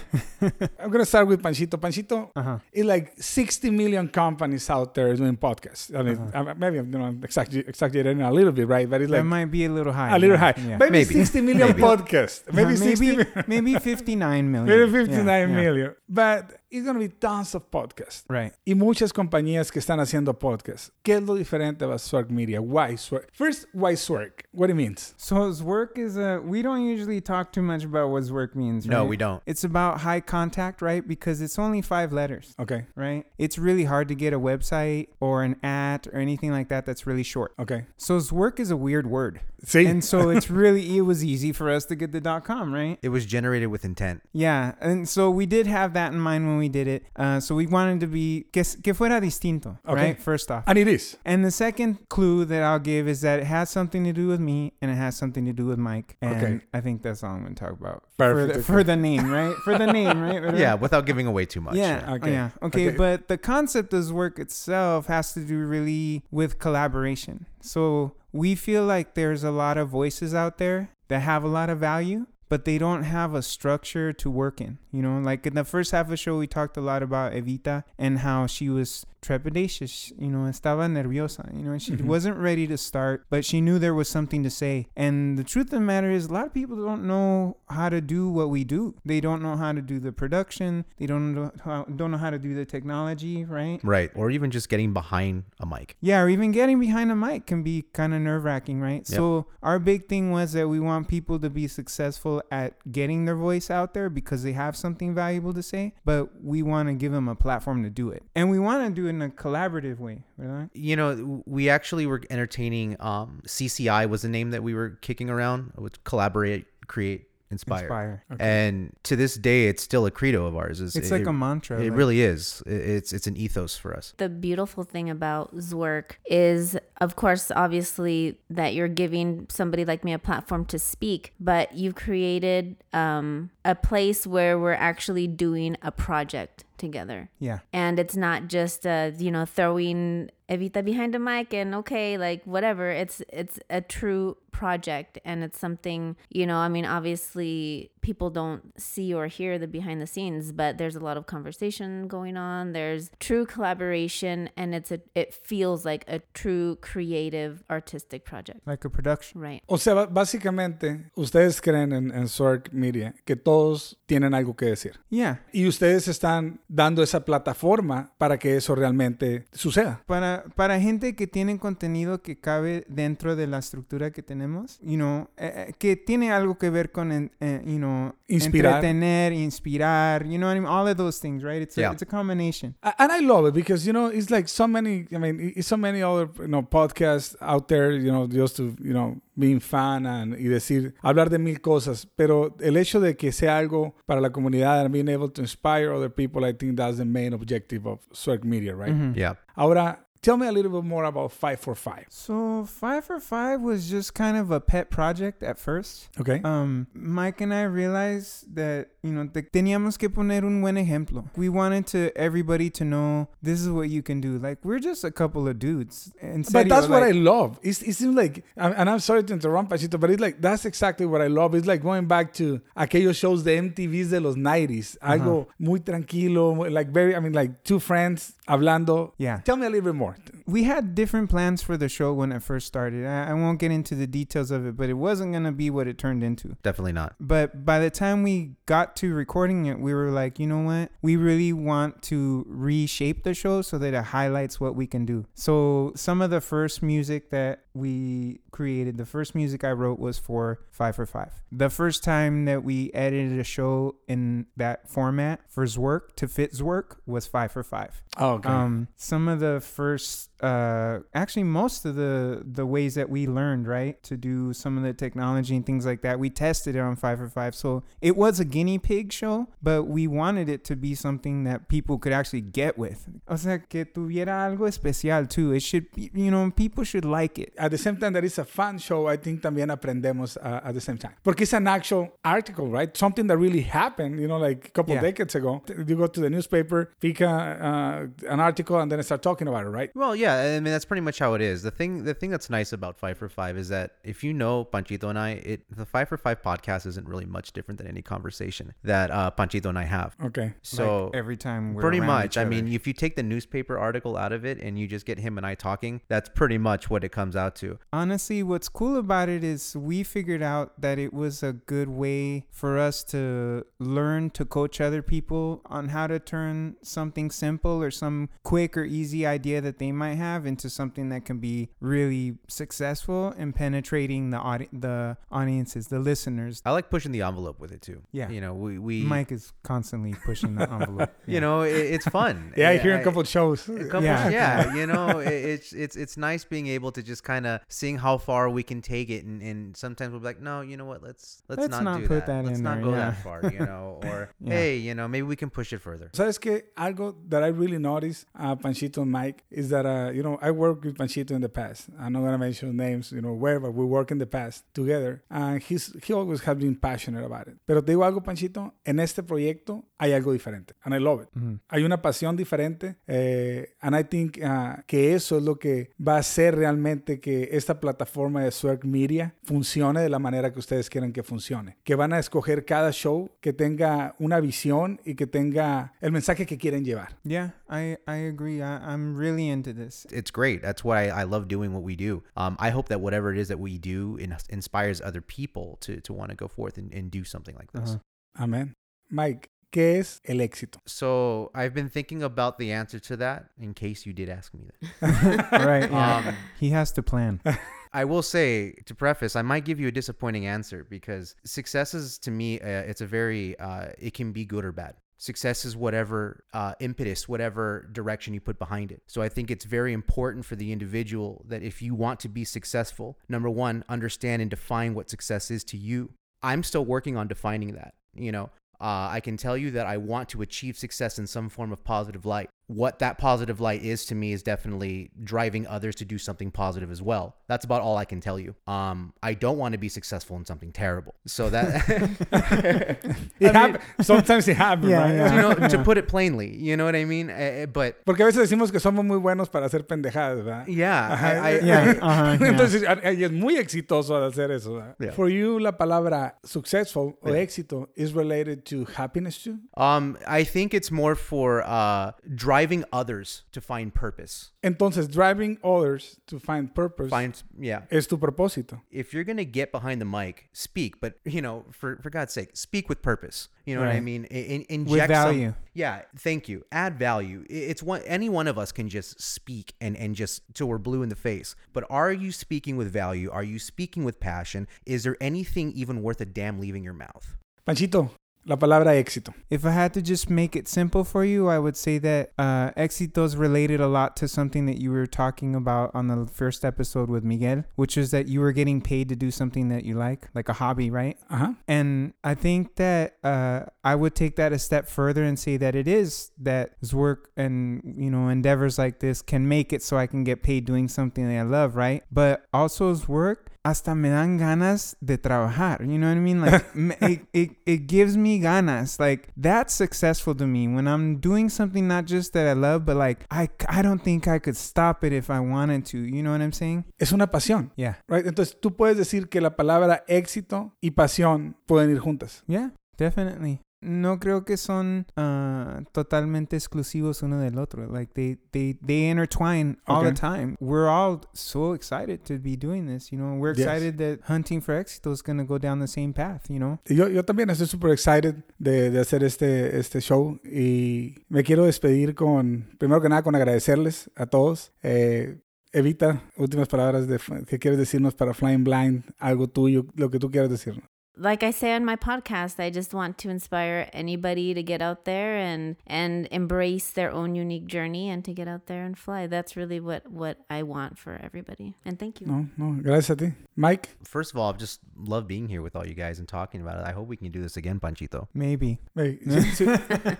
I'm 0.79 0.91
going 0.91 0.99
to 0.99 1.05
start 1.05 1.27
with 1.27 1.41
Panchito. 1.41 1.79
Panchito, 1.79 2.29
uh 2.35 2.43
huh. 2.43 2.57
it's 2.71 2.85
like 2.85 3.13
60 3.17 3.71
million 3.71 4.07
companies 4.09 4.69
out 4.69 4.93
there 4.93 5.15
doing 5.15 5.37
podcasts. 5.37 5.97
I 5.97 6.03
mean, 6.03 6.19
uh, 6.33 6.53
maybe 6.55 6.77
I'm 6.77 6.91
you 6.91 6.99
know, 6.99 7.11
exagger- 7.23 7.67
exaggerating 7.67 8.21
a 8.21 8.31
little 8.31 8.51
bit, 8.51 8.67
right? 8.67 8.87
But 8.87 9.01
it's 9.01 9.09
That 9.09 9.19
like 9.19 9.25
might 9.25 9.45
be 9.45 9.65
a 9.65 9.69
little 9.69 9.93
high. 9.93 10.15
a 10.15 10.19
little 10.19 10.35
yeah, 10.35 10.51
high. 10.51 10.53
Yeah. 10.57 10.77
Maybe, 10.77 10.91
Maybe. 10.91 11.13
60 11.15 11.41
million 11.45 11.67
Maybe. 11.67 11.81
podcasts. 11.81 12.51
Maybe 12.53 12.75
60 12.75 13.05
maybe, 13.05 13.17
million. 13.17 13.43
maybe 13.47 13.79
59 13.79 14.51
million. 14.51 14.91
Maybe 14.91 15.05
59 15.05 15.27
yeah. 15.27 15.45
million. 15.55 15.95
But 16.09 16.59
it's 16.75 16.85
going 16.85 16.99
to 16.99 17.07
be 17.07 17.13
tons 17.19 17.55
of 17.55 17.69
podcasts. 17.71 18.23
Right. 18.29 18.53
Y 18.65 18.73
muchas 18.73 19.11
compañías 19.11 19.71
que 19.71 19.79
están 19.81 19.99
haciendo 19.99 20.37
podcasts. 20.37 20.91
¿Qué 21.03 21.15
es 21.17 21.23
lo 21.23 21.35
diferente 21.35 21.79
de 21.87 21.97
Zwerc 21.97 22.29
Media? 22.29 22.61
Why 22.61 22.93
Zwerc? 22.95 23.27
First, 23.33 23.67
why 23.73 23.93
Zwerc? 23.93 24.41
What 24.51 24.69
it 24.69 24.75
means? 24.75 25.13
So 25.17 25.51
Zwerc 25.51 25.97
is 25.97 26.17
a. 26.17 26.41
We 26.43 26.61
don't 26.61 26.85
usually 26.85 27.21
talk 27.21 27.51
too 27.51 27.61
much 27.61 27.83
about 27.83 28.09
what 28.09 28.23
Zwerc 28.23 28.55
means. 28.55 28.85
No, 28.85 29.05
we 29.05 29.17
don't. 29.17 29.41
It's 29.45 29.63
about 29.63 30.01
high 30.01 30.21
contact, 30.21 30.81
right? 30.81 31.05
Because 31.07 31.41
it's 31.41 31.57
only 31.59 31.81
five 31.81 32.11
letters, 32.13 32.53
Okay. 32.59 32.85
right? 32.95 33.25
It's 33.37 33.57
really 33.57 33.85
hard 33.85 34.07
to 34.09 34.15
get 34.15 34.33
a 34.33 34.39
website 34.39 35.07
or 35.19 35.43
an 35.43 35.55
ad 35.63 36.07
or 36.07 36.19
anything 36.19 36.51
like 36.51 36.69
that 36.69 36.85
that's 36.85 37.05
really 37.07 37.23
short. 37.23 37.53
Okay. 37.59 37.85
So 37.97 38.17
Zwerc 38.17 38.59
is 38.59 38.71
a 38.71 38.77
weird 38.77 39.07
word. 39.07 39.39
See? 39.63 39.85
And 39.85 40.03
so 40.03 40.29
it's 40.35 40.49
really, 40.49 40.97
it 40.97 41.01
was 41.01 41.23
easy 41.23 41.51
for 41.51 41.69
us 41.69 41.85
to 41.85 41.95
get 41.95 42.11
the 42.11 42.21
dot 42.21 42.43
com, 42.45 42.73
right? 42.73 42.99
It 43.01 43.09
was 43.09 43.25
generated 43.25 43.69
with 43.69 43.83
intent. 43.85 44.21
Yeah. 44.33 44.73
And 44.79 45.07
so 45.09 45.29
we 45.29 45.45
did 45.45 45.67
have 45.67 45.93
that 45.93 46.11
in 46.13 46.19
mind 46.19 46.47
when 46.47 46.57
we 46.57 46.64
did 46.69 46.87
it. 46.87 47.03
Uh, 47.15 47.39
so 47.39 47.55
we 47.55 47.67
wanted 47.67 47.99
to 48.01 48.07
be, 48.07 48.45
que, 48.51 48.63
que 48.83 48.93
fuera 48.93 49.19
distinto, 49.21 49.77
Okay. 49.87 49.95
right? 49.95 50.21
First 50.21 50.51
off. 50.51 50.63
and 50.67 50.77
it 50.77 50.87
is. 50.87 51.17
And 51.25 51.43
the 51.45 51.51
second 51.51 51.97
clue 52.09 52.45
that 52.45 52.61
I'll 52.63 52.79
give 52.79 53.07
is 53.07 53.21
that 53.21 53.39
it 53.39 53.45
has 53.45 53.69
something 53.69 54.03
to 54.03 54.13
do 54.13 54.27
with 54.27 54.39
me 54.39 54.73
and 54.81 54.89
it 54.91 54.95
has 54.95 55.15
something 55.15 55.45
to 55.45 55.53
do 55.53 55.65
with 55.65 55.77
Mike. 55.79 56.17
And 56.21 56.35
Okay. 56.35 56.59
I 56.73 56.81
think 56.81 57.01
that's 57.01 57.23
all 57.23 57.31
I'm 57.31 57.43
going 57.43 57.55
to 57.55 57.63
talk 57.63 57.73
about. 57.73 58.03
Perfect, 58.17 58.51
For 58.53 58.57
the, 58.57 58.63
for 58.63 58.83
the 58.83 58.95
name, 58.95 59.29
right? 59.31 59.55
For 59.63 59.77
the 59.77 59.87
name, 59.87 60.21
right? 60.21 60.41
¿Verdad? 60.41 60.59
Yeah, 60.65 60.73
without 60.75 61.05
giving 61.05 61.27
away 61.27 61.45
too 61.45 61.61
much. 61.61 61.75
Yeah. 61.75 62.03
Okay. 62.05 62.11
Okay. 62.15 62.31
Yeah. 62.31 62.49
Okay, 62.61 62.87
Okay. 62.89 62.97
But 62.97 63.27
the 63.27 63.37
concept 63.37 63.93
of 63.93 64.03
Zwerc 64.05 64.39
itself 64.39 65.07
has 65.07 65.33
to 65.33 65.41
do 65.41 65.57
really 65.65 66.23
with 66.31 66.59
collaboration. 66.59 67.45
So 67.61 68.13
we 68.31 68.55
feel 68.55 68.83
like 68.85 69.13
there's 69.15 69.43
a 69.43 69.51
lot 69.51 69.77
of 69.77 69.89
voices 69.89 70.33
out 70.33 70.57
there 70.57 70.89
that 71.07 71.19
have 71.21 71.43
a 71.43 71.47
lot 71.47 71.69
of 71.69 71.79
value, 71.79 72.25
but 72.49 72.65
they 72.65 72.77
don't 72.77 73.03
have 73.03 73.33
a 73.33 73.41
structure 73.41 74.13
to 74.13 74.29
work 74.29 74.61
in. 74.61 74.77
You 74.91 75.01
know, 75.01 75.19
like 75.19 75.45
in 75.45 75.55
the 75.55 75.63
first 75.63 75.91
half 75.91 76.05
of 76.05 76.09
the 76.11 76.17
show, 76.17 76.37
we 76.37 76.47
talked 76.47 76.77
a 76.77 76.81
lot 76.81 77.03
about 77.03 77.33
Evita 77.33 77.83
and 77.97 78.19
how 78.19 78.47
she 78.47 78.69
was 78.69 79.05
trepidatious. 79.21 80.13
You 80.19 80.29
know, 80.29 80.39
estaba 80.49 80.87
nerviosa. 80.89 81.53
You 81.55 81.63
know, 81.63 81.77
she 81.77 81.93
Mhm. 81.93 82.05
wasn't 82.05 82.37
ready 82.37 82.67
to 82.67 82.77
start, 82.77 83.25
but 83.29 83.43
she 83.43 83.59
knew 83.61 83.79
there 83.79 83.93
was 83.93 84.07
something 84.07 84.43
to 84.43 84.49
say. 84.49 84.87
And 84.95 85.37
the 85.37 85.43
truth 85.43 85.67
of 85.67 85.79
the 85.79 85.79
matter 85.81 86.09
is, 86.11 86.27
a 86.27 86.33
lot 86.33 86.45
of 86.47 86.53
people 86.53 86.77
don't 86.77 87.05
know 87.05 87.57
how 87.69 87.89
to 87.89 88.01
do 88.01 88.29
what 88.29 88.49
we 88.49 88.63
do. 88.63 88.95
They 89.03 89.19
don't 89.19 89.41
know 89.41 89.55
how 89.55 89.71
to 89.73 89.81
do 89.81 89.99
the 89.99 90.11
production. 90.11 90.85
They 90.97 91.05
don't 91.07 91.33
know 91.33 91.51
how, 91.63 91.83
don't 91.85 92.11
know 92.11 92.17
how 92.17 92.29
to 92.29 92.39
do 92.39 92.53
the 92.53 92.65
technology, 92.65 93.43
right? 93.43 93.79
Right. 93.83 94.11
Or 94.15 94.29
even 94.29 94.51
just 94.51 94.69
getting 94.69 94.93
behind 94.93 95.43
a 95.59 95.65
mic. 95.65 95.97
Yeah, 96.01 96.21
or 96.21 96.29
even 96.29 96.51
getting 96.51 96.79
behind 96.79 97.11
a 97.11 97.15
mic 97.15 97.47
can 97.47 97.63
be 97.63 97.85
kind 97.93 98.13
of 98.13 98.21
nerve 98.21 98.43
wracking, 98.43 98.79
right? 98.79 99.03
Yep. 99.09 99.17
So, 99.17 99.47
our 99.63 99.79
big 99.79 100.07
thing 100.07 100.31
was 100.31 100.53
that 100.53 100.69
we 100.69 100.79
want 100.79 101.07
people 101.07 101.39
to 101.39 101.49
be 101.49 101.67
successful 101.67 102.34
at 102.51 102.73
getting 102.91 103.25
their 103.25 103.35
voice 103.35 103.69
out 103.69 103.93
there 103.93 104.09
because 104.09 104.43
they 104.43 104.53
have 104.53 104.75
something 104.75 105.13
valuable 105.13 105.53
to 105.53 105.63
say, 105.63 105.93
but 106.05 106.43
we 106.43 106.61
want 106.61 106.89
to 106.89 106.93
give 106.93 107.11
them 107.11 107.27
a 107.27 107.35
platform 107.35 107.83
to 107.83 107.89
do 107.89 108.09
it. 108.09 108.23
And 108.35 108.49
we 108.49 108.59
want 108.59 108.87
to 108.87 108.93
do 108.93 109.07
it 109.07 109.11
in 109.11 109.21
a 109.21 109.29
collaborative 109.29 109.99
way, 109.99 110.23
right? 110.37 110.69
You 110.73 110.95
know, 110.95 111.43
we 111.45 111.69
actually 111.69 112.05
were 112.05 112.21
entertaining. 112.29 112.97
Um, 112.99 113.41
CCI 113.45 114.09
was 114.09 114.21
the 114.21 114.29
name 114.29 114.51
that 114.51 114.63
we 114.63 114.73
were 114.73 114.91
kicking 115.01 115.29
around. 115.29 115.73
With 115.75 116.03
collaborate, 116.03 116.65
create, 116.87 117.27
inspire. 117.51 117.81
Inspire. 117.81 118.23
And 118.39 118.95
to 119.03 119.15
this 119.15 119.35
day, 119.35 119.67
it's 119.67 119.83
still 119.83 120.05
a 120.05 120.11
credo 120.11 120.45
of 120.45 120.55
ours. 120.55 120.81
It's 120.81 120.95
it, 120.95 121.11
like 121.11 121.27
a 121.27 121.33
mantra. 121.33 121.79
It 121.81 121.89
like- 121.89 121.97
really 121.97 122.21
is. 122.21 122.63
It- 122.65 122.71
It's 122.95 123.13
it's 123.13 123.27
an 123.27 123.37
ethos 123.37 123.77
for 123.77 123.95
us. 123.95 124.13
the 124.17 124.29
beautiful 124.29 124.83
thing 124.83 125.09
about 125.09 125.55
Zwerc 125.55 126.11
is 126.25 126.77
of 127.01 127.15
course, 127.15 127.51
obviously, 127.55 128.39
that 128.49 128.73
you're 128.73 128.87
giving 128.87 129.47
somebody 129.49 129.83
like 129.83 130.03
me 130.03 130.13
a 130.13 130.19
platform 130.19 130.65
to 130.65 130.79
speak, 130.79 131.33
but 131.39 131.73
you've 131.75 131.95
created 131.95 132.77
um, 132.93 133.49
a 133.65 133.73
place 133.73 134.27
where 134.27 134.59
we're 134.59 134.73
actually 134.73 135.27
doing 135.27 135.75
a 135.81 135.91
project 135.91 136.63
together. 136.77 137.29
Yeah. 137.39 137.59
And 137.73 137.97
it's 137.97 138.15
not 138.15 138.47
just 138.47 138.85
uh, 138.85 139.11
you 139.17 139.31
know 139.31 139.45
throwing 139.45 140.29
Evita 140.49 140.85
behind 140.85 141.15
a 141.15 141.19
mic 141.19 141.53
and 141.53 141.73
okay, 141.75 142.17
like 142.17 142.43
whatever. 142.45 142.91
It's 142.91 143.21
it's 143.33 143.59
a 143.69 143.81
true 143.81 144.37
project 144.51 145.17
and 145.25 145.43
it's 145.43 145.59
something, 145.59 146.15
you 146.29 146.45
know, 146.45 146.57
I 146.57 146.69
mean 146.69 146.85
obviously 146.85 147.89
people 148.05 148.29
don't 148.29 148.61
see 148.79 149.13
or 149.13 149.25
hear 149.25 149.57
the 149.57 149.67
behind 149.67 149.99
the 149.99 150.05
scenes, 150.05 150.51
but 150.51 150.77
there's 150.77 150.95
a 150.95 150.99
lot 150.99 151.17
of 151.17 151.25
conversation 151.25 152.07
going 152.07 152.37
on. 152.37 152.73
There's 152.73 153.09
true 153.19 153.45
collaboration 153.47 154.49
and 154.55 154.75
it's 154.75 154.91
a 154.91 154.99
it 155.15 155.33
feels 155.33 155.85
like 155.85 156.05
a 156.07 156.19
true 156.33 156.77
creative 156.81 157.63
artistic 157.69 158.23
project. 158.23 158.59
Like 158.67 158.85
a 158.85 158.89
production. 158.89 159.41
Right. 159.41 159.63
O 159.67 159.77
sea, 159.77 160.05
básicamente, 160.05 161.09
ustedes 161.15 161.59
creen 161.61 161.93
en, 161.93 162.11
en 162.11 162.27
Media 162.71 163.15
que 163.25 163.35
todos 163.35 163.97
tienen 164.05 164.33
algo 164.35 164.55
que 164.55 164.67
decir. 164.67 164.99
Yeah. 165.09 165.43
Y 165.51 165.67
ustedes 165.67 166.07
están 166.07 166.59
dando 166.67 167.01
esa 167.01 167.25
plataforma 167.25 168.13
para 168.17 168.37
que 168.37 168.55
eso 168.55 168.75
realmente 168.75 169.45
suceda. 169.51 170.03
Para, 170.05 170.45
para 170.55 170.79
gente 170.79 171.15
que 171.15 171.25
tiene 171.25 171.57
contenido 171.57 172.21
que 172.21 172.39
cabe 172.39 172.85
dentro 172.87 173.35
de 173.35 173.47
la 173.47 173.57
estructura 173.57 174.11
que 174.11 174.21
tenemos, 174.21 174.79
you 174.81 174.95
know, 174.95 175.29
eh, 175.37 175.69
eh, 175.69 175.73
que 175.79 175.95
tiene 175.95 176.31
algo 176.31 176.57
que 176.57 176.69
ver 176.69 176.91
con, 176.91 177.11
eh, 177.11 177.61
you 177.65 177.77
know, 177.77 177.94
Inspirar. 178.27 178.75
entretener, 178.83 179.31
inspirar, 179.33 180.25
you 180.25 180.37
know 180.37 180.47
what 180.47 180.57
I 180.57 180.59
mean? 180.59 180.67
All 180.69 180.87
of 180.87 180.97
those 180.97 181.19
things, 181.19 181.43
right? 181.43 181.61
It's, 181.61 181.77
Yeah. 181.77 181.89
a, 181.89 181.93
it's 181.93 182.01
a 182.01 182.05
combination. 182.05 182.75
And 182.81 183.11
I 183.11 183.19
love 183.19 183.47
it 183.47 183.53
because 183.53 183.85
you 183.85 183.93
know 183.93 184.07
it's 184.07 184.29
like 184.29 184.47
so 184.47 184.67
many. 184.67 185.05
I 185.13 185.17
mean, 185.17 185.53
it's 185.55 185.67
so 185.67 185.77
many 185.77 186.01
other 186.01 186.29
you 186.39 186.47
know 186.47 186.63
podcasts 186.63 187.35
out 187.41 187.67
there. 187.67 187.91
You 187.91 188.11
know, 188.11 188.27
just 188.27 188.57
to 188.57 188.75
you 188.81 188.93
know 188.93 189.17
being 189.37 189.59
fan 189.59 190.05
and 190.05 190.33
y 190.33 190.47
decir 190.49 190.93
hablar 191.03 191.29
de 191.29 191.37
mil 191.39 191.59
cosas. 191.61 192.05
Pero 192.15 192.55
el 192.61 192.77
hecho 192.77 192.99
de 192.99 193.15
que 193.15 193.31
sea 193.31 193.57
algo 193.57 193.93
para 194.05 194.21
la 194.21 194.29
comunidad 194.29 194.81
and 194.85 194.91
being 194.93 195.09
able 195.09 195.29
to 195.29 195.41
inspire 195.41 195.91
other 195.93 196.09
people, 196.09 196.45
I 196.45 196.53
think 196.53 196.77
that's 196.77 196.97
the 196.97 197.05
main 197.05 197.33
objective 197.33 197.85
of 197.85 197.99
Swerk 198.13 198.43
Media, 198.43 198.75
right? 198.75 198.93
Mhm. 198.93 199.15
Yeah. 199.15 199.35
Ahora, 199.55 200.04
tell 200.25 200.37
me 200.37 200.47
a 200.47 200.51
little 200.51 200.71
bit 200.71 200.83
more 200.83 201.03
about 201.03 201.31
Five 201.31 201.59
for 201.59 201.75
Five. 201.75 202.07
So 202.09 202.65
Five 202.65 203.05
for 203.05 203.19
Five 203.19 203.61
was 203.61 203.89
just 203.89 204.15
kind 204.15 204.35
of 204.35 204.49
a 204.49 204.59
pet 204.59 204.89
project 204.89 205.43
at 205.43 205.59
first. 205.59 206.09
Okay. 206.19 206.41
Um, 206.43 206.87
Mike 206.93 207.41
and 207.41 207.53
I 207.53 207.63
realized 207.63 208.55
that 208.55 208.87
you 209.03 209.11
know 209.11 209.27
te- 209.27 209.43
teníamos 209.43 209.99
que 209.99 210.09
poner 210.09 210.43
un 210.43 210.61
buen 210.61 210.77
ejemplo. 210.77 211.29
We 211.35 211.49
wanted 211.49 211.85
to 211.87 212.11
everybody 212.17 212.69
to 212.71 212.83
know 212.83 213.27
this 213.43 213.61
is 213.61 213.69
what 213.69 213.89
you 213.89 214.01
can 214.01 214.19
do. 214.19 214.39
Like 214.39 214.65
we're 214.65 214.79
just 214.79 215.03
a 215.03 215.11
couple 215.11 215.47
of 215.47 215.59
dudes. 215.59 216.11
En 216.21 216.43
But 216.51 216.67
that's 216.67 216.87
what 216.87 217.03
I 217.03 217.11
love. 217.11 217.59
It's, 217.61 217.81
it 217.83 217.93
seems 217.93 218.15
like, 218.15 218.43
and 218.57 218.73
and 218.75 218.89
I'm 218.89 218.99
sorry 218.99 219.23
to 219.23 219.33
interrupt, 219.33 219.69
Panchito, 219.69 219.99
but 219.99 220.09
it's 220.09 220.21
like, 220.21 220.41
that's 220.41 220.65
exactly 220.65 221.05
what 221.05 221.21
I 221.21 221.27
love. 221.27 221.53
It's 221.53 221.67
like 221.67 221.83
going 221.83 222.07
back 222.07 222.33
to 222.35 222.61
aquellos 222.75 223.15
shows 223.15 223.43
de 223.43 223.57
MTVs 223.57 224.09
de 224.09 224.19
los 224.19 224.35
90s. 224.35 224.97
Algo 225.01 225.47
muy 225.59 225.79
tranquilo, 225.79 226.71
like 226.71 226.89
very, 226.89 227.15
I 227.15 227.19
mean, 227.19 227.33
like 227.33 227.63
two 227.63 227.79
friends 227.79 228.33
hablando. 228.47 229.13
Yeah. 229.17 229.41
Tell 229.43 229.57
me 229.57 229.67
a 229.67 229.69
little 229.69 229.91
bit 229.91 229.95
more. 229.95 230.14
We 230.45 230.63
had 230.63 230.95
different 230.95 231.29
plans 231.29 231.61
for 231.61 231.77
the 231.77 231.89
show 231.89 232.13
when 232.13 232.31
it 232.31 232.43
first 232.43 232.67
started. 232.67 233.05
I, 233.05 233.31
I 233.31 233.33
won't 233.33 233.59
get 233.59 233.71
into 233.71 233.95
the 233.95 234.07
details 234.07 234.51
of 234.51 234.65
it, 234.65 234.77
but 234.77 234.89
it 234.89 234.93
wasn't 234.93 235.33
gonna 235.33 235.51
be 235.51 235.69
what 235.69 235.87
it 235.87 235.97
turned 235.97 236.23
into. 236.23 236.57
Definitely 236.63 236.93
not. 236.93 237.15
But 237.19 237.65
by 237.65 237.79
the 237.79 237.89
time 237.89 238.23
we 238.23 238.55
got 238.65 238.95
to 238.97 239.13
recording 239.13 239.65
it, 239.65 239.79
we 239.79 239.93
were 239.93 240.11
like, 240.11 240.39
you 240.39 240.47
know 240.47 240.61
what? 240.61 240.91
We 241.01 241.15
really 241.15 241.53
want 241.53 242.01
to 242.03 242.45
reshape 242.47 243.23
the 243.23 243.33
show 243.33 243.61
so 243.61 243.77
that 243.77 243.93
it 243.93 244.03
highlights 244.03 244.59
what 244.59 244.75
we 244.75 244.87
can 244.87 245.05
do. 245.05 245.25
So 245.33 245.93
some 245.95 246.21
of 246.21 246.29
the 246.29 246.41
first 246.41 246.83
music 246.83 247.29
that 247.31 247.61
we 247.73 248.39
created, 248.51 248.97
the 248.97 249.05
first 249.05 249.35
music 249.35 249.63
I 249.63 249.71
wrote 249.71 249.99
was 249.99 250.17
for 250.17 250.61
Five 250.71 250.95
for 250.95 251.05
Five. 251.05 251.33
The 251.51 251.69
first 251.69 252.03
time 252.03 252.45
that 252.45 252.63
we 252.63 252.91
edited 252.93 253.37
a 253.39 253.43
show 253.43 253.95
in 254.07 254.47
that 254.55 254.89
format 254.89 255.41
for 255.49 255.65
Zwerc 255.65 256.15
to 256.15 256.27
fit 256.27 256.53
Zwerc 256.53 256.97
was 257.05 257.27
Five 257.27 257.51
for 257.51 257.63
Five. 257.63 258.01
Oh, 258.17 258.33
okay. 258.35 258.49
Um, 258.49 258.87
some 258.95 259.27
of 259.27 259.39
the 259.39 259.59
first, 259.59 259.94
first 259.95 260.29
uh, 260.41 260.99
actually, 261.13 261.43
most 261.43 261.85
of 261.85 261.95
the 261.95 262.43
the 262.45 262.65
ways 262.65 262.95
that 262.95 263.09
we 263.09 263.25
learned, 263.27 263.67
right, 263.67 264.01
to 264.03 264.17
do 264.17 264.53
some 264.53 264.77
of 264.77 264.83
the 264.83 264.93
technology 264.93 265.55
and 265.55 265.65
things 265.65 265.85
like 265.85 266.01
that, 266.01 266.19
we 266.19 266.29
tested 266.29 266.75
it 266.75 266.79
on 266.79 266.95
Five 266.95 267.19
for 267.19 267.29
Five. 267.29 267.55
So 267.55 267.83
it 268.01 268.17
was 268.17 268.39
a 268.39 268.45
guinea 268.45 268.77
pig 268.77 269.11
show, 269.13 269.47
but 269.63 269.83
we 269.83 270.07
wanted 270.07 270.49
it 270.49 270.63
to 270.65 270.75
be 270.75 270.93
something 270.95 271.43
that 271.45 271.67
people 271.69 271.97
could 271.97 272.11
actually 272.13 272.41
get 272.41 272.77
with. 272.77 273.07
O 273.27 273.35
sea, 273.37 273.59
que 273.59 273.85
tuviera 273.85 274.45
algo 274.45 274.67
especial 274.67 275.25
too. 275.27 275.53
It 275.53 275.61
should, 275.61 275.91
be, 275.93 276.11
you 276.13 276.31
know, 276.31 276.51
people 276.51 276.83
should 276.83 277.05
like 277.05 277.39
it. 277.39 277.53
at 277.57 277.71
the 277.71 277.77
same 277.77 277.97
time 277.97 278.13
that 278.13 278.23
it's 278.25 278.37
a 278.37 278.43
fun 278.45 278.77
show, 278.77 279.07
I 279.07 279.17
think 279.17 279.41
también 279.41 279.69
aprendemos 279.71 280.37
uh, 280.37 280.61
at 280.63 280.73
the 280.73 280.81
same 280.81 280.97
time. 280.97 281.13
Porque 281.23 281.41
it's 281.41 281.53
an 281.53 281.67
actual 281.67 282.09
article, 282.23 282.67
right? 282.67 282.95
Something 282.97 283.27
that 283.27 283.37
really 283.37 283.61
happened, 283.61 284.19
you 284.19 284.27
know, 284.27 284.37
like 284.37 284.67
a 284.67 284.71
couple 284.71 284.95
Yeah. 284.95 285.01
decades 285.01 285.35
ago. 285.35 285.61
You 285.69 285.95
go 285.95 286.07
to 286.07 286.19
the 286.21 286.29
newspaper, 286.29 286.91
pick 286.99 287.21
a, 287.21 287.29
uh, 287.29 288.31
an 288.31 288.39
article, 288.39 288.79
and 288.79 288.91
then 288.91 289.01
start 289.03 289.21
talking 289.21 289.47
about 289.47 289.65
it, 289.65 289.69
right? 289.69 289.89
Well, 289.95 290.15
yeah, 290.15 290.24
I 290.33 290.59
mean 290.59 290.71
that's 290.71 290.85
pretty 290.85 291.01
much 291.01 291.19
how 291.19 291.33
it 291.33 291.41
is. 291.41 291.61
The 291.61 291.71
thing, 291.71 292.03
the 292.03 292.13
thing 292.13 292.29
that's 292.29 292.49
nice 292.49 292.73
about 292.73 292.97
Five 292.97 293.17
for 293.17 293.29
Five 293.29 293.57
is 293.57 293.69
that 293.69 293.95
if 294.03 294.23
you 294.23 294.33
know 294.33 294.65
Panchito 294.65 295.09
and 295.09 295.19
I, 295.19 295.31
it 295.31 295.61
the 295.75 295.85
Five 295.85 296.09
for 296.09 296.17
Five 296.17 296.41
podcast 296.41 296.85
isn't 296.85 297.07
really 297.07 297.25
much 297.25 297.51
different 297.51 297.77
than 297.77 297.87
any 297.87 298.01
conversation 298.01 298.73
that 298.83 299.11
uh, 299.11 299.31
Panchito 299.37 299.67
and 299.67 299.79
I 299.79 299.83
have. 299.83 300.15
Okay. 300.23 300.53
So 300.61 301.05
like 301.05 301.15
every 301.15 301.37
time 301.37 301.73
we're 301.73 301.81
pretty 301.81 301.99
much. 301.99 302.37
I 302.37 302.45
mean, 302.45 302.67
if 302.67 302.87
you 302.87 302.93
take 302.93 303.15
the 303.15 303.23
newspaper 303.23 303.77
article 303.77 304.17
out 304.17 304.31
of 304.31 304.45
it 304.45 304.59
and 304.59 304.77
you 304.79 304.87
just 304.87 305.05
get 305.05 305.19
him 305.19 305.37
and 305.37 305.45
I 305.45 305.55
talking, 305.55 306.01
that's 306.07 306.29
pretty 306.29 306.57
much 306.57 306.89
what 306.89 307.03
it 307.03 307.11
comes 307.11 307.35
out 307.35 307.55
to. 307.57 307.79
Honestly, 307.93 308.43
what's 308.43 308.69
cool 308.69 308.97
about 308.97 309.29
it 309.29 309.43
is 309.43 309.75
we 309.75 310.03
figured 310.03 310.41
out 310.41 310.79
that 310.81 310.99
it 310.99 311.13
was 311.13 311.43
a 311.43 311.53
good 311.53 311.89
way 311.89 312.47
for 312.51 312.77
us 312.77 313.03
to 313.05 313.65
learn 313.79 314.29
to 314.31 314.45
coach 314.45 314.81
other 314.81 315.01
people 315.01 315.61
on 315.65 315.89
how 315.89 316.07
to 316.07 316.19
turn 316.19 316.75
something 316.81 317.29
simple 317.31 317.81
or 317.81 317.91
some 317.91 318.29
quick 318.43 318.77
or 318.77 318.83
easy 318.83 319.25
idea 319.25 319.61
that 319.61 319.79
they 319.79 319.91
might 319.91 320.14
have 320.15 320.45
into 320.45 320.69
something 320.69 321.09
that 321.09 321.25
can 321.25 321.37
be 321.39 321.69
really 321.79 322.37
successful 322.47 323.33
in 323.37 323.53
penetrating 323.53 324.29
the 324.31 324.37
audi- 324.37 324.69
the 324.73 325.17
audiences, 325.31 325.87
the 325.87 325.99
listeners. 325.99 326.61
I 326.65 326.71
like 326.71 326.89
pushing 326.89 327.11
the 327.11 327.21
envelope 327.21 327.59
with 327.59 327.71
it 327.71 327.81
too. 327.81 328.01
Yeah. 328.11 328.29
You 328.29 328.41
know, 328.41 328.53
we 328.53 328.79
we 328.79 329.03
Mike 329.03 329.31
is 329.31 329.53
constantly 329.63 330.13
pushing 330.25 330.55
the 330.55 330.69
envelope. 330.71 331.11
you 331.27 331.39
know, 331.39 331.61
it, 331.61 331.75
it's 331.95 332.07
fun. 332.07 332.53
Yeah, 332.57 332.69
I 332.69 332.77
hear 332.77 332.95
I- 332.95 332.99
a 332.99 333.03
couple 333.03 333.21
of 333.21 333.27
shows. 333.27 333.67
a 333.69 333.85
couple- 333.85 334.03
Yeah. 334.03 334.29
yeah, 334.29 334.73
you 334.79 334.87
know, 334.87 335.19
it, 335.19 335.33
it's 335.33 335.73
it's 335.73 335.95
it's 335.95 336.17
nice 336.17 336.43
being 336.45 336.67
able 336.67 336.91
to 336.91 337.01
just 337.03 337.23
kind 337.23 337.45
of 337.45 337.59
seeing 337.67 337.97
how 337.97 338.17
far 338.17 338.49
we 338.49 338.63
can 338.63 338.81
take 338.81 339.09
it, 339.09 339.25
and, 339.25 339.41
and 339.41 339.75
sometimes 339.77 340.11
we'll 340.11 340.19
be 340.21 340.25
like, 340.25 340.41
no, 340.41 340.61
you 340.61 340.77
know 340.77 340.85
what, 340.85 341.01
let's 341.03 341.41
let's, 341.49 341.59
Let's 341.61 341.71
not, 341.71 341.83
not 341.83 341.99
do 342.01 342.07
put 342.07 342.25
that. 342.25 342.43
that 342.43 342.45
Let's 342.45 342.57
in 342.59 342.63
not 342.63 342.75
there, 342.75 342.83
go 342.85 342.91
yeah. 342.91 343.09
that 343.11 343.23
far, 343.23 343.39
you 343.51 343.59
know, 343.59 343.99
or 344.03 344.29
Yeah. 344.39 344.53
hey, 344.53 344.77
you 344.77 344.93
know, 344.95 345.07
maybe 345.07 345.23
we 345.27 345.35
can 345.35 345.49
push 345.49 345.73
it 345.73 345.81
further. 345.81 346.09
¿Sabes 346.13 346.39
qué? 346.39 346.63
Algo 346.77 347.15
that 347.29 347.43
I 347.43 347.47
really 347.47 347.77
noticed, 347.77 348.25
uh, 348.39 348.55
Panchito 348.55 349.01
and 349.01 349.11
Mike, 349.11 349.43
is 349.51 349.69
that, 349.69 349.85
uh, 349.85 350.04
you 350.13 350.21
know, 350.23 350.37
I 350.41 350.51
worked 350.51 350.85
with 350.85 350.95
Panchito 350.97 351.31
in 351.31 351.41
the 351.41 351.49
past. 351.49 351.89
I'm 351.99 352.13
not 352.13 352.29
to 352.31 352.37
mention 352.37 352.75
names, 352.75 353.11
you 353.11 353.21
know, 353.21 353.33
where, 353.33 353.59
but 353.59 353.73
we 353.73 353.85
worked 353.85 354.11
in 354.11 354.17
the 354.19 354.25
past 354.27 354.63
together. 354.73 355.23
And 355.29 355.61
he's, 355.61 355.93
he 356.03 356.13
always 356.13 356.41
has 356.41 356.57
been 356.57 356.75
passionate 356.75 357.23
about 357.25 357.47
it. 357.47 357.55
Pero 357.65 357.81
te 357.83 357.91
digo 357.93 358.03
algo, 358.05 358.21
Panchito, 358.23 358.73
en 358.85 358.99
este 358.99 359.23
proyecto 359.23 359.85
hay 359.97 360.11
algo 360.13 360.33
diferente. 360.33 360.73
And 360.83 360.93
I 360.93 360.99
love 360.99 361.21
it. 361.23 361.29
Mhm. 361.33 361.59
Hay 361.69 361.83
una 361.83 362.01
pasión 362.01 362.35
diferente. 362.35 362.95
eh, 363.07 363.73
and 363.81 363.95
I 363.95 364.03
think 364.03 364.37
uh, 364.43 364.81
que 364.87 365.13
eso 365.13 365.37
es 365.37 365.43
lo 365.43 365.57
que 365.57 365.91
va 365.99 366.15
a 366.15 366.19
hacer 366.19 366.55
realmente 366.55 367.19
que 367.19 367.49
esta 367.51 367.79
plataforma 367.79 368.43
de 368.43 368.51
Swerk 368.51 368.83
Media 368.85 369.35
funcione 369.43 370.01
de 370.01 370.09
la 370.09 370.19
manera 370.19 370.51
que 370.51 370.59
ustedes 370.59 370.89
quieran 370.89 371.11
que 371.13 371.23
funcione. 371.23 371.77
Que 371.83 371.95
van 371.95 372.13
a 372.13 372.19
escoger 372.19 372.65
cada 372.65 372.91
show 372.91 373.29
que 373.41 373.53
tenga 373.53 374.15
una 374.19 374.39
visión 374.39 374.99
y 375.05 375.15
que 375.15 375.27
tenga 375.27 375.93
el 376.01 376.11
mensaje 376.11 376.45
que 376.45 376.57
quieren 376.57 376.83
llevar. 376.83 377.17
Yeah, 377.23 377.55
I 377.69 377.97
I 378.07 378.27
agree. 378.27 378.57
I, 378.59 378.79
I'm 378.83 379.17
really 379.17 379.49
into 379.49 379.73
this. 379.73 379.94
It's 380.11 380.31
great. 380.31 380.61
That's 380.61 380.83
why 380.83 381.07
I, 381.07 381.21
I 381.21 381.23
love 381.23 381.47
doing 381.47 381.73
what 381.73 381.83
we 381.83 381.95
do. 381.95 382.23
Um, 382.35 382.57
I 382.59 382.71
hope 382.71 382.89
that 382.89 382.99
whatever 382.99 383.31
it 383.31 383.37
is 383.37 383.47
that 383.47 383.59
we 383.59 383.77
do 383.77 384.17
in, 384.17 384.35
inspires 384.49 385.01
other 385.01 385.21
people 385.21 385.77
to, 385.81 386.01
to 386.01 386.13
want 386.13 386.31
to 386.31 386.35
go 386.35 386.47
forth 386.47 386.77
and, 386.77 386.93
and 386.93 387.09
do 387.09 387.23
something 387.23 387.55
like 387.55 387.71
this. 387.71 387.91
Uh-huh. 387.91 388.43
Amén. 388.43 388.73
Mike, 389.09 389.49
¿qué 389.71 389.99
es 389.99 390.19
el 390.27 390.37
éxito? 390.37 390.79
So 390.85 391.51
I've 391.55 391.73
been 391.73 391.89
thinking 391.89 392.23
about 392.23 392.57
the 392.57 392.71
answer 392.71 392.99
to 392.99 393.17
that 393.17 393.45
in 393.59 393.73
case 393.73 394.05
you 394.05 394.13
did 394.13 394.29
ask 394.29 394.53
me 394.53 394.65
that. 395.01 395.51
right. 395.65 395.89
Yeah. 395.89 396.17
Um, 396.17 396.35
he 396.59 396.69
has 396.71 396.91
to 396.93 397.03
plan. 397.03 397.41
I 397.93 398.03
will 398.03 398.23
say 398.23 398.73
to 398.87 398.93
preface, 398.95 399.37
I 399.37 399.41
might 399.41 399.63
give 399.63 399.79
you 399.79 399.87
a 399.87 399.91
disappointing 399.91 400.47
answer 400.47 400.85
because 400.89 401.35
success 401.45 401.93
is 401.93 402.17
to 402.19 402.31
me, 402.31 402.59
uh, 402.59 402.67
it's 402.67 402.99
a 402.99 403.05
very, 403.05 403.57
uh, 403.57 403.87
it 403.97 404.13
can 404.13 404.33
be 404.33 404.43
good 404.43 404.65
or 404.65 404.73
bad. 404.73 404.95
Success 405.17 405.63
is 405.65 405.77
whatever 405.77 406.43
uh, 406.53 406.73
impetus, 406.79 407.27
whatever 407.27 407.89
direction 407.91 408.33
you 408.33 408.41
put 408.41 408.59
behind 408.59 408.91
it. 408.91 409.01
So 409.07 409.21
I 409.21 409.29
think 409.29 409.49
it's 409.49 409.65
very 409.65 409.93
important 409.93 410.45
for 410.45 410.55
the 410.55 410.71
individual 410.71 411.45
that 411.47 411.63
if 411.63 411.81
you 411.81 411.95
want 411.95 412.19
to 412.21 412.29
be 412.29 412.43
successful, 412.43 413.17
number 413.29 413.49
one, 413.49 413.83
understand 413.87 414.41
and 414.41 414.51
define 414.51 414.93
what 414.93 415.09
success 415.09 415.49
is 415.49 415.63
to 415.65 415.77
you. 415.77 416.11
I'm 416.43 416.63
still 416.63 416.85
working 416.85 417.17
on 417.17 417.27
defining 417.27 417.73
that. 417.75 417.93
You 418.13 418.31
know, 418.31 418.49
uh, 418.79 419.09
I 419.11 419.19
can 419.21 419.37
tell 419.37 419.57
you 419.57 419.71
that 419.71 419.85
I 419.85 419.97
want 419.97 420.29
to 420.29 420.41
achieve 420.41 420.77
success 420.77 421.17
in 421.17 421.27
some 421.27 421.49
form 421.49 421.71
of 421.71 421.83
positive 421.83 422.25
light. 422.25 422.49
What 422.67 422.97
that 422.99 423.17
positive 423.19 423.59
light 423.61 423.83
is 423.83 424.05
to 424.07 424.15
me 424.15 424.33
is 424.33 424.41
definitely 424.41 425.11
driving 425.23 425.67
others 425.67 425.95
to 425.95 426.05
do 426.05 426.17
something 426.17 426.49
positive 426.49 426.89
as 426.91 427.01
well. 427.01 427.35
That's 427.47 427.63
about 427.63 427.81
all 427.83 427.95
I 427.95 428.05
can 428.05 428.21
tell 428.21 428.39
you. 428.39 428.55
Um, 428.65 429.13
I 429.21 429.35
don't 429.35 429.59
want 429.59 429.73
to 429.73 429.77
be 429.77 429.87
successful 429.87 430.35
in 430.37 430.45
something 430.45 430.71
terrible. 430.71 431.13
So 431.27 431.49
that 431.51 431.85
It 433.39 433.53
happen- 433.53 433.81
Sometimes 434.01 434.47
it 434.47 434.57
happens, 434.57 434.89
Yeah, 434.89 435.01
right? 435.03 435.15
yeah. 435.15 435.35
you 435.35 435.41
know, 435.59 435.67
to 435.67 435.83
put 435.83 435.97
it 435.99 436.07
plainly, 436.07 436.55
you 436.55 436.75
know 436.75 436.85
what 436.85 436.95
I 436.95 437.05
mean? 437.05 437.29
Uh, 437.29 437.67
but 437.71 438.03
Porque 438.03 438.21
a 438.21 438.25
veces 438.25 438.49
decimos 438.49 438.71
que 438.71 438.79
somos 438.79 439.05
muy 439.05 439.17
buenos 439.19 439.49
para 439.49 439.67
hacer 439.67 439.85
pendejadas, 439.85 440.43
¿verdad? 440.43 440.67
yeah, 440.67 441.09
Ajá, 441.11 441.33
I, 441.43 441.49
I, 441.49 441.59
Yeah, 441.65 441.91
uh-huh, 442.01 442.37
yeah. 442.39 442.47
Entonces, 442.51 442.83
a- 442.83 443.13
y 443.13 443.23
es 443.23 443.31
muy 443.31 443.57
exitoso 443.57 444.15
al 444.15 444.23
hacer 444.31 444.49
eso. 444.51 444.81
Yeah. 444.99 445.11
For 445.11 445.29
you, 445.29 445.59
la 445.59 445.73
palabra 445.77 446.35
successful 446.43 447.17
o 447.21 447.29
Yeah. 447.29 447.41
éxito 447.43 447.89
is 447.95 448.13
related 448.13 448.65
to 448.65 448.85
happiness 448.95 449.43
too. 449.43 449.59
Um, 449.77 450.17
I 450.27 450.43
think 450.43 450.73
it's 450.73 450.89
more 450.91 451.15
for 451.15 451.61
uh, 451.63 452.13
driving 452.33 452.54
others 452.91 453.43
to 453.51 453.61
find 453.61 453.93
purpose. 453.93 454.51
Entonces, 454.63 455.09
driving 455.11 455.57
others 455.63 456.17
to 456.27 456.39
find 456.39 456.73
purpose 456.73 457.09
Find, 457.09 457.41
yeah. 457.59 457.81
es 457.91 458.07
tu 458.07 458.17
propósito. 458.17 458.81
If 458.91 459.13
you're 459.13 459.23
gonna 459.23 459.43
get 459.45 459.71
behind 459.71 459.99
the 460.01 460.05
mic, 460.05 460.49
speak, 460.53 460.99
but 461.01 461.15
you 461.25 461.41
know, 461.41 461.65
for 461.71 461.97
for 462.01 462.09
God's 462.09 462.33
sake, 462.33 462.49
speak 462.53 462.87
with 462.89 463.01
purpose. 463.01 463.49
You 463.65 463.75
know 463.75 463.81
what 463.81 463.89
I 463.95 463.99
mean? 463.99 464.25
In, 464.25 464.61
in, 464.69 464.85
With 464.85 464.93
inject 465.01 465.13
some- 465.13 465.23
value. 465.23 465.53
yeah, 465.73 466.03
thank 466.19 466.47
you. 466.47 466.63
Add 466.71 466.99
value. 466.99 467.45
It's 467.49 467.81
one. 467.81 468.01
Any 468.05 468.29
one 468.29 468.47
of 468.47 468.57
us 468.57 468.71
can 468.71 468.89
just 468.89 469.19
speak 469.19 469.73
and 469.81 469.97
and 469.97 470.15
just 470.15 470.43
till 470.53 470.67
we're 470.67 470.77
blue 470.77 471.01
in 471.03 471.09
the 471.09 471.15
face. 471.15 471.55
But 471.73 471.83
are 471.89 472.11
you 472.13 472.31
speaking 472.31 472.77
with 472.77 472.91
value? 472.91 473.29
Are 473.31 473.43
you 473.43 473.57
speaking 473.59 474.03
with 474.03 474.19
passion? 474.19 474.67
Is 474.85 475.03
there 475.03 475.17
anything 475.19 475.71
even 475.73 476.01
worth 476.03 476.21
a 476.21 476.25
damn 476.25 476.59
leaving 476.59 476.83
your 476.83 476.93
mouth? 476.93 477.37
Panchito, 477.67 478.11
la 478.45 478.57
palabra 478.57 478.95
éxito. 478.95 479.33
If 479.49 479.65
I 479.65 479.71
had 479.71 479.93
to 479.93 480.01
just 480.01 480.29
make 480.29 480.55
it 480.55 480.67
simple 480.67 481.03
for 481.03 481.25
you, 481.25 481.47
I 481.47 481.59
would 481.59 481.75
say 481.75 481.97
that 481.99 482.31
uh, 482.37 482.71
éxitos 482.77 483.37
related 483.37 483.81
a 483.81 483.87
lot 483.87 484.15
to 484.17 484.27
something 484.27 484.65
that 484.67 484.79
you 484.79 484.91
were 484.91 485.07
talking 485.07 485.55
about 485.55 485.91
on 485.93 486.07
the 486.07 486.27
first 486.27 486.63
episode 486.63 487.09
with 487.09 487.23
Miguel, 487.23 487.63
which 487.75 487.97
is 487.97 488.11
that 488.11 488.27
you 488.27 488.39
were 488.39 488.51
getting 488.51 488.81
paid 488.81 489.09
to 489.09 489.15
do 489.15 489.31
something 489.31 489.69
that 489.69 489.83
you 489.83 489.95
like, 489.95 490.29
like 490.33 490.49
a 490.49 490.53
hobby, 490.53 490.89
right? 490.89 491.17
Ajá. 491.31 491.55
And 491.67 492.13
I 492.23 492.35
think 492.35 492.75
that 492.75 493.17
uh, 493.23 493.65
I 493.83 493.95
would 493.95 494.15
take 494.15 494.35
that 494.35 494.53
a 494.53 494.59
step 494.59 494.87
further 494.87 495.23
and 495.23 495.39
say 495.39 495.57
that 495.57 495.75
it 495.75 495.87
is 495.87 496.31
that 496.41 496.71
work 496.93 497.31
and 497.35 497.81
you 497.97 498.11
know 498.11 498.29
endeavors 498.29 498.77
like 498.77 498.99
this 498.99 499.21
can 499.21 499.47
make 499.47 499.73
it 499.73 499.81
so 499.81 499.97
I 499.97 500.05
can 500.05 500.23
get 500.23 500.43
paid 500.43 500.65
doing 500.65 500.87
something 500.87 501.27
that 501.27 501.39
I 501.39 501.41
love, 501.41 501.75
right? 501.75 502.03
But 502.11 502.45
also 502.53 502.95
work 503.07 503.54
hasta 503.65 503.95
me 503.95 504.09
dan 504.09 504.37
ganas 504.37 504.95
de 505.01 505.17
trabajar. 505.17 505.81
You 505.81 505.97
know 505.97 506.07
what 506.07 506.17
I 506.17 506.19
mean? 506.19 506.39
Like 506.39 506.65
it, 507.01 507.27
it, 507.33 507.51
it 507.65 507.87
gives 507.87 508.15
me 508.15 508.39
ganas. 508.39 508.99
Like 508.99 509.29
that's 509.35 509.73
successful 509.73 510.35
to 510.35 510.45
me 510.45 510.67
when 510.67 510.87
I'm 510.87 511.19
doing 511.19 511.49
something 511.49 511.87
not 511.87 512.05
just 512.05 512.33
that 512.33 512.47
I 512.47 512.53
love, 512.53 512.85
but 512.85 512.95
like 512.95 513.25
I 513.31 513.49
I 513.67 513.81
don't 513.81 514.01
think 514.01 514.27
I 514.27 514.39
could 514.39 514.55
stop 514.55 515.03
it 515.03 515.13
if 515.13 515.29
I 515.29 515.39
wanted 515.39 515.85
to. 515.87 515.97
You 515.97 516.21
know 516.21 516.31
what 516.31 516.41
I'm 516.41 516.53
saying? 516.53 516.85
Es 516.99 517.11
una 517.11 517.27
pasión. 517.27 517.71
Yeah. 517.75 517.95
Right? 518.07 518.25
Entonces, 518.25 518.55
tú 518.61 518.75
puedes 518.75 518.97
decir 518.97 519.29
que 519.29 519.41
la 519.41 519.55
palabra 519.55 520.03
éxito 520.07 520.73
y 520.79 520.91
pasión 520.91 521.57
pueden 521.65 521.89
ir 521.89 521.99
juntas. 521.99 522.43
Yeah, 522.47 522.71
definitely. 522.97 523.64
No 523.85 524.19
creo 524.19 524.43
que 524.45 524.57
son 524.57 525.05
uh, 525.15 525.83
totalmente 525.91 526.55
exclusivos 526.55 527.21
uno 527.21 527.39
del 527.39 527.57
otro. 527.59 527.87
Like 527.87 528.13
they 528.13 528.37
they 528.51 528.73
they 528.85 529.09
intertwine 529.09 529.77
all 529.85 530.03
the 530.03 530.13
time. 530.13 530.55
We're 530.59 530.89
all 530.89 531.21
so 531.33 531.75
excited 531.75 532.23
to 532.25 532.39
be 532.39 532.57
doing 532.57 532.87
this. 532.87 533.11
You 533.11 533.19
know, 533.19 533.35
we're 533.39 533.53
Yes. 533.55 533.67
excited 533.67 533.97
that 533.97 534.19
hunting 534.27 534.61
for 534.61 534.73
éxito 534.75 535.11
is 535.13 535.21
gonna 535.21 535.43
go 535.45 535.57
down 535.59 535.79
the 535.79 535.87
same 535.87 536.13
path. 536.13 536.49
You 536.49 536.57
know. 536.59 536.79
Yo, 536.87 537.07
yo 537.07 537.23
también 537.23 537.49
estoy 537.51 537.67
súper 537.67 537.91
excited 537.91 538.43
de, 538.57 538.89
de 538.89 538.99
hacer 538.99 539.23
este, 539.23 539.77
este 539.77 540.01
show 540.01 540.39
y 540.43 541.15
me 541.29 541.43
quiero 541.43 541.65
despedir 541.65 542.15
con, 542.15 542.67
primero 542.79 543.01
que 543.01 543.09
nada, 543.09 543.21
con 543.23 543.35
agradecerles 543.35 544.09
a 544.15 544.25
todos. 544.25 544.71
Eh, 544.81 545.41
Evita, 545.71 546.21
últimas 546.37 546.69
palabras 546.69 547.05
de, 547.05 547.19
que 547.45 547.59
quieres 547.59 547.77
decirnos 547.77 548.15
para 548.15 548.33
Flying 548.33 548.63
Blind, 548.63 549.03
algo 549.19 549.49
tuyo, 549.49 549.85
lo 549.95 550.09
que 550.09 550.19
tú 550.19 550.31
quieras 550.31 550.49
decirnos. 550.49 550.85
Like 551.17 551.43
I 551.43 551.51
say 551.51 551.73
on 551.73 551.85
my 551.85 551.95
podcast, 551.95 552.59
I 552.59 552.69
just 552.69 552.93
want 552.93 553.17
to 553.19 553.29
inspire 553.29 553.89
anybody 553.93 554.53
to 554.53 554.61
get 554.63 554.81
out 554.81 555.05
there 555.05 555.37
and 555.37 555.75
and 555.87 556.27
embrace 556.31 556.91
their 556.91 557.11
own 557.11 557.35
unique 557.35 557.67
journey 557.67 558.09
and 558.09 558.23
to 558.25 558.33
get 558.33 558.47
out 558.47 558.65
there 558.67 558.83
and 558.83 558.97
fly. 558.97 559.27
That's 559.27 559.55
really 559.55 559.79
what 559.79 560.09
what 560.11 560.37
I 560.49 560.63
want 560.63 560.97
for 560.97 561.19
everybody. 561.23 561.75
And 561.85 561.97
thank 561.97 562.21
you. 562.21 562.27
No, 562.27 562.47
no, 562.57 562.81
gracias 562.81 563.09
a 563.11 563.15
ti. 563.15 563.33
Mike, 563.55 563.89
First 564.03 564.33
of 564.33 564.37
all, 564.37 564.53
I 564.53 564.57
just 564.57 564.81
love 564.97 565.27
being 565.27 565.47
here 565.47 565.61
with 565.61 565.75
all 565.75 565.85
you 565.87 565.93
guys 565.93 566.19
and 566.19 566.27
talking 566.27 566.59
about 566.61 566.79
it. 566.79 566.85
I 566.85 566.91
hope 566.91 567.07
we 567.07 567.15
can 567.17 567.31
do 567.31 567.41
this 567.41 567.55
again, 567.57 567.79
Panchito. 567.79 568.27
Maybe. 568.33 568.79
hey, 568.95 569.17
si, 569.25 569.41
si- 569.41 569.65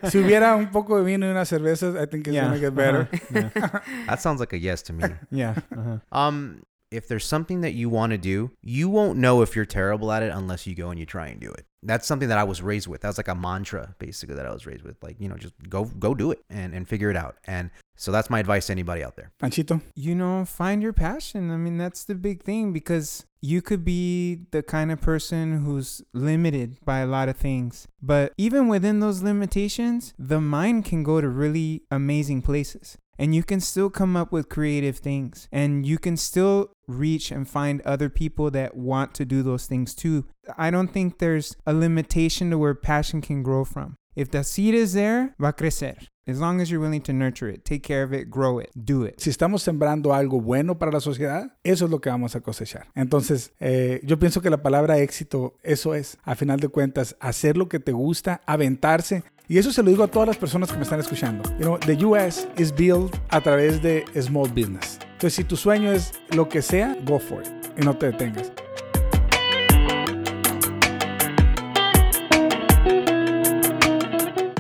si 0.10 0.18
hubiera 0.20 0.56
un 0.58 0.68
poco 0.68 0.98
de 0.98 1.04
vino 1.04 1.26
y 1.28 1.32
unas 1.32 1.50
cervezas, 1.50 1.96
I 2.02 2.06
think 2.06 2.28
it's 2.28 2.34
Yeah. 2.36 2.46
gonna 2.46 2.60
get 2.60 2.74
better. 2.76 3.10
uh-huh, 3.12 3.50
Yeah. 3.56 3.80
That 4.08 4.22
sounds 4.22 4.40
like 4.40 4.54
a 4.54 4.58
yes 4.58 4.82
to 4.84 4.94
me. 4.94 5.04
yeah. 5.32 5.56
Uh-huh. 5.76 5.98
Um, 6.12 6.62
if 6.92 7.08
there's 7.08 7.26
something 7.26 7.62
that 7.62 7.74
you 7.74 7.90
want 7.90 8.12
to 8.12 8.18
do, 8.18 8.52
you 8.62 8.90
won't 8.90 9.18
know 9.18 9.42
if 9.42 9.56
you're 9.56 9.66
terrible 9.66 10.12
at 10.12 10.24
it 10.24 10.32
unless 10.32 10.66
you 10.66 10.76
go 10.76 10.90
and 10.90 11.00
you 11.00 11.06
try 11.06 11.28
and 11.28 11.40
do 11.40 11.52
it. 11.52 11.66
That's 11.84 12.08
something 12.08 12.30
that 12.30 12.38
I 12.38 12.44
was 12.44 12.62
raised 12.62 12.88
with. 12.88 13.02
That 13.02 13.10
was 13.10 13.18
like 13.18 13.28
a 13.28 13.36
mantra 13.36 13.96
basically 14.00 14.36
that 14.36 14.46
I 14.46 14.52
was 14.52 14.66
raised 14.66 14.84
with. 14.84 15.02
Like, 15.04 15.18
you 15.20 15.30
know, 15.30 15.36
just 15.36 15.54
go 15.70 15.86
go 15.86 16.16
do 16.16 16.32
it 16.32 16.44
and, 16.50 16.74
and 16.74 16.88
figure 16.88 17.12
it 17.12 17.16
out. 17.16 17.38
And 17.46 17.70
so 17.96 18.12
that's 18.12 18.30
my 18.30 18.40
advice 18.40 18.68
to 18.68 18.72
anybody 18.72 19.04
out 19.04 19.16
there. 19.16 19.32
Panchito, 19.42 19.82
you 19.96 20.16
know, 20.16 20.46
find 20.46 20.82
your 20.82 20.94
passion. 20.94 21.52
I 21.52 21.58
mean, 21.58 21.78
that's 21.78 22.04
the 22.04 22.16
big 22.16 22.44
thing 22.44 22.74
because 22.74 23.26
you 23.42 23.62
could 23.62 23.86
be 23.86 24.40
the 24.52 24.64
kind 24.64 24.92
of 24.92 25.00
person 25.00 25.64
who's 25.64 26.02
limited 26.14 26.78
by 26.84 27.00
a 27.00 27.06
lot 27.08 27.30
of 27.30 27.38
things. 27.38 27.88
But 28.02 28.34
even 28.38 28.68
within 28.68 29.00
those 29.00 29.22
limitations, 29.22 30.14
the 30.18 30.42
mind 30.42 30.86
can 30.86 31.04
go 31.04 31.22
to 31.22 31.30
really 31.30 31.84
amazing 31.92 32.42
places. 32.42 32.98
And 33.18 33.34
you 33.34 33.44
can 33.44 33.60
still 33.60 33.90
come 33.90 34.16
up 34.16 34.32
with 34.32 34.50
creative 34.50 34.98
things. 34.98 35.48
And 35.52 35.86
you 35.86 35.98
can 35.98 36.18
still 36.18 36.72
reach 36.88 37.32
and 37.32 37.48
find 37.48 37.82
other 37.82 38.10
people 38.10 38.52
that 38.52 38.76
want 38.76 39.14
to 39.16 39.26
do 39.26 39.42
those 39.44 39.68
things 39.68 39.96
too. 39.96 40.26
I 40.58 40.70
don't 40.70 40.92
think 40.92 41.20
there's 41.20 41.56
a 41.66 41.74
limitation 41.74 42.50
to 42.52 42.58
where 42.58 42.76
passion 42.76 43.22
can 43.22 43.44
grow 43.44 43.66
from. 43.66 43.96
If 44.16 44.32
the 44.32 44.44
seed 44.44 44.74
is 44.74 44.94
there, 44.94 45.36
va 45.40 45.48
a 45.48 45.54
crecer. 45.54 45.96
As 46.28 46.40
long 46.40 46.60
as 46.60 46.72
you're 46.72 46.80
willing 46.80 47.04
to 47.04 47.14
nurture 47.14 47.48
it, 47.48 47.66
take 47.66 47.84
care 47.84 48.02
of 48.02 48.12
it, 48.12 48.32
grow 48.32 48.58
it, 48.58 48.72
do 48.74 49.04
it. 49.04 49.20
si 49.20 49.30
estamos 49.30 49.62
sembrando 49.62 50.12
algo 50.12 50.42
bueno 50.42 50.80
para 50.80 50.92
la 50.92 51.00
sociedad, 51.00 51.56
eso 51.64 51.86
es 51.86 51.92
lo 51.92 52.00
que 52.00 52.10
vamos 52.10 52.36
a 52.36 52.42
cosechar. 52.42 52.88
Entonces, 52.96 53.52
eh, 53.60 54.02
yo 54.04 54.18
pienso 54.18 54.42
que 54.42 54.50
la 54.50 54.64
palabra 54.64 54.98
éxito, 54.98 55.54
eso 55.62 55.94
es, 55.94 56.18
a 56.24 56.34
final 56.34 56.60
de 56.60 56.70
cuentas, 56.70 57.16
hacer 57.20 57.58
lo 57.58 57.70
que 57.70 57.80
te 57.80 57.92
gusta, 57.92 58.42
aventarse. 58.48 59.24
Y 59.48 59.60
eso 59.60 59.72
se 59.72 59.84
lo 59.84 59.90
digo 59.90 60.04
a 60.04 60.08
todas 60.08 60.28
las 60.28 60.38
personas 60.38 60.72
que 60.72 60.78
me 60.78 60.84
están 60.84 61.00
escuchando. 61.00 61.48
You 61.60 61.66
know, 61.66 61.78
the 61.78 62.04
US 62.06 62.48
is 62.58 62.74
built 62.74 63.16
a 63.30 63.40
través 63.40 63.82
de 63.82 64.04
small 64.20 64.48
business. 64.48 64.98
Entonces, 65.14 65.36
si 65.36 65.44
tu 65.44 65.56
sueño 65.56 65.92
es 65.92 66.14
lo 66.32 66.50
que 66.50 66.62
sea, 66.62 66.98
go 67.06 67.20
for 67.20 67.44
it 67.44 67.50
y 67.78 67.86
no 67.86 67.96
te 67.96 68.08
detengas. 68.08 68.52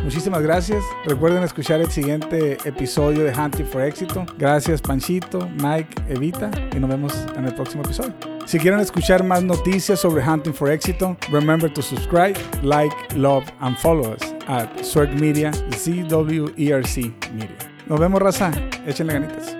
Muchísimas 0.03 0.43
gracias. 0.43 0.83
Recuerden 1.05 1.43
escuchar 1.43 1.81
el 1.81 1.89
siguiente 1.89 2.57
episodio 2.63 3.23
de 3.23 3.33
Hunting 3.33 3.65
for 3.65 3.81
Éxito. 3.81 4.25
Gracias 4.37 4.81
Panchito, 4.81 5.49
Mike, 5.61 5.95
Evita 6.09 6.51
y 6.75 6.79
nos 6.79 6.89
vemos 6.89 7.25
en 7.35 7.45
el 7.45 7.55
próximo 7.55 7.83
episodio. 7.83 8.13
Si 8.45 8.59
quieren 8.59 8.79
escuchar 8.79 9.23
más 9.23 9.43
noticias 9.43 9.99
sobre 9.99 10.23
Hunting 10.23 10.53
for 10.53 10.69
Éxito, 10.69 11.17
remember 11.31 11.71
to 11.73 11.81
subscribe, 11.81 12.35
like, 12.61 12.95
love 13.15 13.43
and 13.59 13.75
follow 13.77 14.13
us 14.13 14.34
at 14.47 14.69
Zwerg 14.83 15.13
Media, 15.19 15.51
ZWERC 15.51 16.97
Media. 17.33 17.57
Nos 17.87 17.99
vemos, 17.99 18.21
raza. 18.21 18.51
Échenle 18.85 19.13
ganitas. 19.13 19.55